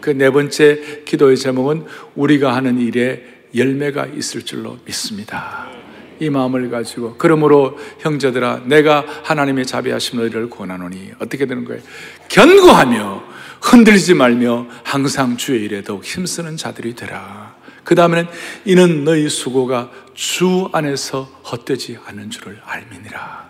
그 0.00 0.10
네 0.10 0.30
번째 0.30 1.02
기도의 1.04 1.36
제목은 1.36 1.86
우리가 2.14 2.54
하는 2.54 2.78
일에 2.80 3.24
열매가 3.56 4.06
있을 4.16 4.42
줄로 4.42 4.78
믿습니다. 4.84 5.75
이 6.20 6.30
마음을 6.30 6.70
가지고 6.70 7.16
그러므로 7.18 7.78
형제들아 8.00 8.62
내가 8.66 9.04
하나님의 9.24 9.66
자비하심 9.66 10.18
너희를 10.18 10.50
권하노니 10.50 11.12
어떻게 11.18 11.46
되는 11.46 11.64
거예요? 11.64 11.82
견고하며 12.28 13.24
흔들리지 13.60 14.14
말며 14.14 14.66
항상 14.84 15.36
주의 15.36 15.62
일에 15.64 15.82
더욱 15.82 16.04
힘쓰는 16.04 16.56
자들이 16.56 16.94
되라. 16.94 17.56
그 17.84 17.94
다음에는 17.94 18.28
이는 18.64 19.04
너희 19.04 19.28
수고가 19.28 19.90
주 20.14 20.68
안에서 20.72 21.22
헛되지 21.50 21.98
않는 22.06 22.30
줄을 22.30 22.60
알미니라. 22.64 23.48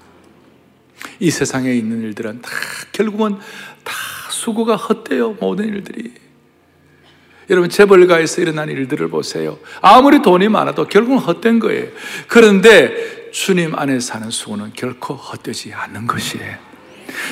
이 1.21 1.31
세상에 1.31 1.73
있는 1.73 2.03
일들은 2.03 2.43
다 2.43 2.51
결국은 2.93 3.39
다 3.85 3.95
수고가 4.31 4.77
헛돼요 4.77 5.33
모든 5.41 5.69
일들이. 5.69 6.26
여러분 7.49 7.71
재벌가에서 7.71 8.43
일어난 8.43 8.69
일들을 8.69 9.09
보세요. 9.09 9.59
아무리 9.81 10.23
돈이 10.23 10.49
많아도 10.49 10.87
결국은 10.89 11.19
헛된 11.19 11.59
거예요. 11.61 11.89
그런데 12.27 13.31
주님 13.33 13.75
안에 13.75 14.01
사는 14.01 14.31
수고는 14.31 14.73
결코 14.75 15.15
헛되지 15.15 15.73
않는 15.75 16.07
것이에요. 16.07 16.67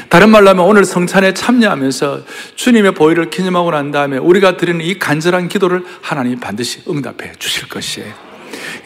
다른 0.09 0.31
말로 0.31 0.51
하면 0.51 0.65
오늘 0.65 0.85
성찬에 0.85 1.35
참여하면서 1.35 2.23
주님의 2.55 2.95
보혈을 2.95 3.31
기념하고 3.31 3.71
난 3.71 3.91
다음에 3.91 4.19
우리가 4.19 4.57
드리는 4.57 4.81
이 4.81 4.99
간절한 4.99 5.49
기도를 5.49 5.85
하나님 6.01 6.39
반드시 6.39 6.83
응답해 6.89 7.33
주실 7.39 7.69
것이에요. 7.69 8.34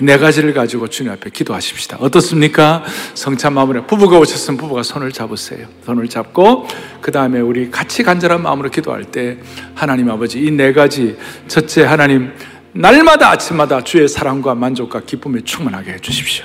네 0.00 0.18
가지를 0.18 0.52
가지고 0.52 0.88
주님 0.88 1.12
앞에 1.12 1.30
기도하십시다. 1.30 1.96
어떻습니까? 2.00 2.84
성찬 3.14 3.54
마무리 3.54 3.80
부부가 3.86 4.18
오셨으면 4.18 4.58
부부가 4.58 4.82
손을 4.82 5.12
잡으세요. 5.12 5.66
손을 5.84 6.08
잡고 6.08 6.66
그 7.00 7.10
다음에 7.12 7.40
우리 7.40 7.70
같이 7.70 8.02
간절한 8.02 8.42
마음으로 8.42 8.70
기도할 8.70 9.04
때 9.04 9.38
하나님 9.74 10.10
아버지 10.10 10.38
이 10.40 10.50
네 10.50 10.72
가지 10.72 11.16
첫째 11.46 11.84
하나님 11.84 12.32
날마다 12.72 13.30
아침마다 13.30 13.82
주의 13.82 14.06
사랑과 14.08 14.54
만족과 14.54 15.00
기쁨에 15.00 15.40
충만하게 15.42 15.92
해 15.92 15.98
주십시오. 15.98 16.44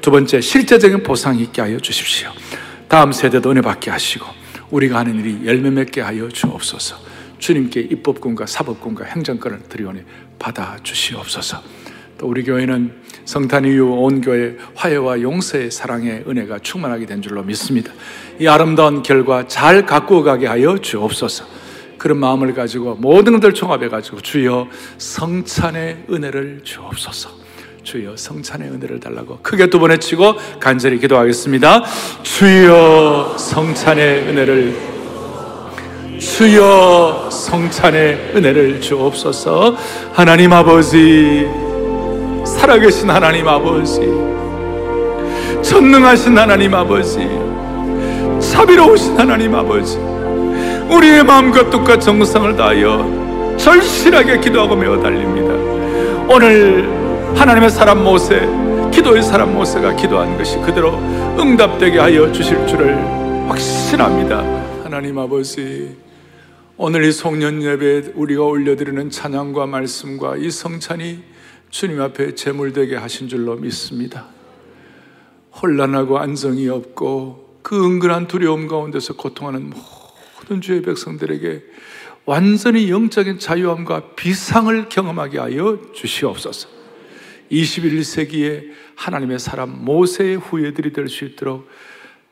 두 0.00 0.10
번째 0.10 0.40
실제적인 0.40 1.02
보상 1.02 1.38
있게 1.38 1.62
하여 1.62 1.78
주십시오. 1.78 2.30
다음 2.88 3.12
세대도 3.12 3.50
은혜 3.50 3.60
받게 3.60 3.90
하시고 3.90 4.26
우리가 4.70 4.98
하는 4.98 5.18
일이 5.20 5.46
열매 5.46 5.70
맺게 5.70 6.00
하여 6.00 6.28
주옵소서. 6.28 6.96
주님께 7.38 7.80
입법권과 7.80 8.46
사법권과 8.46 9.04
행정권을 9.04 9.62
드리오니 9.68 10.00
받아 10.38 10.76
주시옵소서. 10.82 11.62
또 12.22 12.28
우리 12.28 12.44
교회는 12.44 12.92
성탄 13.24 13.64
이후 13.64 13.96
온 13.98 14.20
교회 14.20 14.56
화해와 14.76 15.22
용서의 15.22 15.72
사랑의 15.72 16.22
은혜가 16.28 16.60
충만하게 16.60 17.04
된 17.04 17.20
줄로 17.20 17.42
믿습니다. 17.42 17.92
이 18.38 18.46
아름다운 18.46 19.02
결과 19.02 19.48
잘 19.48 19.84
가꾸어 19.84 20.22
가게 20.22 20.46
하여 20.46 20.78
주옵소서. 20.78 21.44
그런 21.98 22.18
마음을 22.18 22.54
가지고 22.54 22.94
모든 22.94 23.32
것들 23.32 23.54
종합해 23.54 23.88
가지고 23.88 24.20
주여 24.20 24.68
성찬의 24.98 26.04
은혜를 26.10 26.60
주옵소서. 26.62 27.30
주여 27.82 28.16
성찬의 28.16 28.70
은혜를 28.70 29.00
달라고 29.00 29.40
크게 29.42 29.66
두번 29.66 29.90
외치고 29.90 30.36
간절히 30.60 31.00
기도하겠습니다. 31.00 31.82
주여 32.22 33.34
성찬의 33.36 34.28
은혜를 34.28 34.76
주여 36.20 37.30
성찬의 37.32 38.32
은혜를 38.36 38.80
주옵소서. 38.80 39.76
하나님 40.12 40.52
아버지 40.52 41.61
살아계신 42.62 43.10
하나님 43.10 43.48
아버지 43.48 43.98
전능하신 45.62 46.38
하나님 46.38 46.72
아버지 46.72 47.18
자비로우신 48.38 49.18
하나님 49.18 49.52
아버지 49.52 49.96
우리의 50.88 51.24
마음과 51.24 51.70
뜻과 51.70 51.98
정성을 51.98 52.54
다하여 52.56 53.56
절실하게 53.58 54.38
기도하고 54.38 54.76
메어 54.76 55.00
달립니다. 55.02 55.52
오늘 56.32 56.88
하나님의 57.34 57.68
사람 57.68 58.04
모세 58.04 58.48
기도의 58.92 59.24
사람 59.24 59.54
모세가 59.56 59.96
기도한 59.96 60.38
것이 60.38 60.58
그대로 60.58 60.92
응답되게 61.40 61.98
하여 61.98 62.30
주실 62.30 62.64
줄을 62.68 62.96
확신합니다. 63.48 64.38
하나님 64.84 65.18
아버지 65.18 65.96
오늘 66.76 67.02
이 67.06 67.10
송년 67.10 67.60
예배 67.60 68.12
우리가 68.14 68.44
올려드리는 68.44 69.10
찬양과 69.10 69.66
말씀과 69.66 70.36
이 70.36 70.48
성찬이 70.48 71.31
주님 71.72 72.02
앞에 72.02 72.34
제물되게 72.34 72.96
하신 72.96 73.28
줄로 73.28 73.56
믿습니다. 73.56 74.28
혼란하고 75.60 76.18
안정이 76.18 76.68
없고 76.68 77.60
그 77.62 77.82
은근한 77.86 78.28
두려움 78.28 78.68
가운데서 78.68 79.14
고통하는 79.16 79.72
모든 80.38 80.60
주의 80.60 80.82
백성들에게 80.82 81.64
완전히 82.26 82.90
영적인 82.90 83.38
자유함과 83.38 84.14
비상을 84.16 84.90
경험하게 84.90 85.38
하여 85.38 85.80
주시옵소서. 85.94 86.68
21세기에 87.50 88.70
하나님의 88.94 89.38
사람 89.38 89.82
모세의 89.84 90.36
후예들이 90.36 90.92
될 90.92 91.08
수 91.08 91.24
있도록 91.24 91.66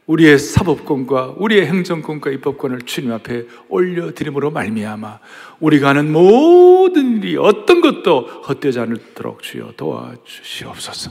우리의 0.06 0.38
사법권과 0.38 1.34
우리의 1.36 1.66
행정권과 1.66 2.30
입법권을 2.30 2.82
주님 2.82 3.12
앞에 3.12 3.46
올려드림으로 3.68 4.50
말미암아 4.50 5.20
우리가 5.60 5.90
하는 5.90 6.12
모든 6.12 7.18
일이 7.18 7.36
어떤 7.36 7.80
것도 7.80 8.26
헛되지 8.48 8.80
않도록 8.80 9.42
주여 9.42 9.74
도와주시옵소서. 9.76 11.10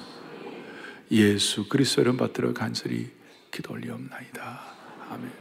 예수 1.11 1.67
그리스도를 1.69 2.17
받들어 2.17 2.53
간절히 2.53 3.09
기도 3.51 3.73
올리옵나이다. 3.73 4.59
아멘. 5.11 5.38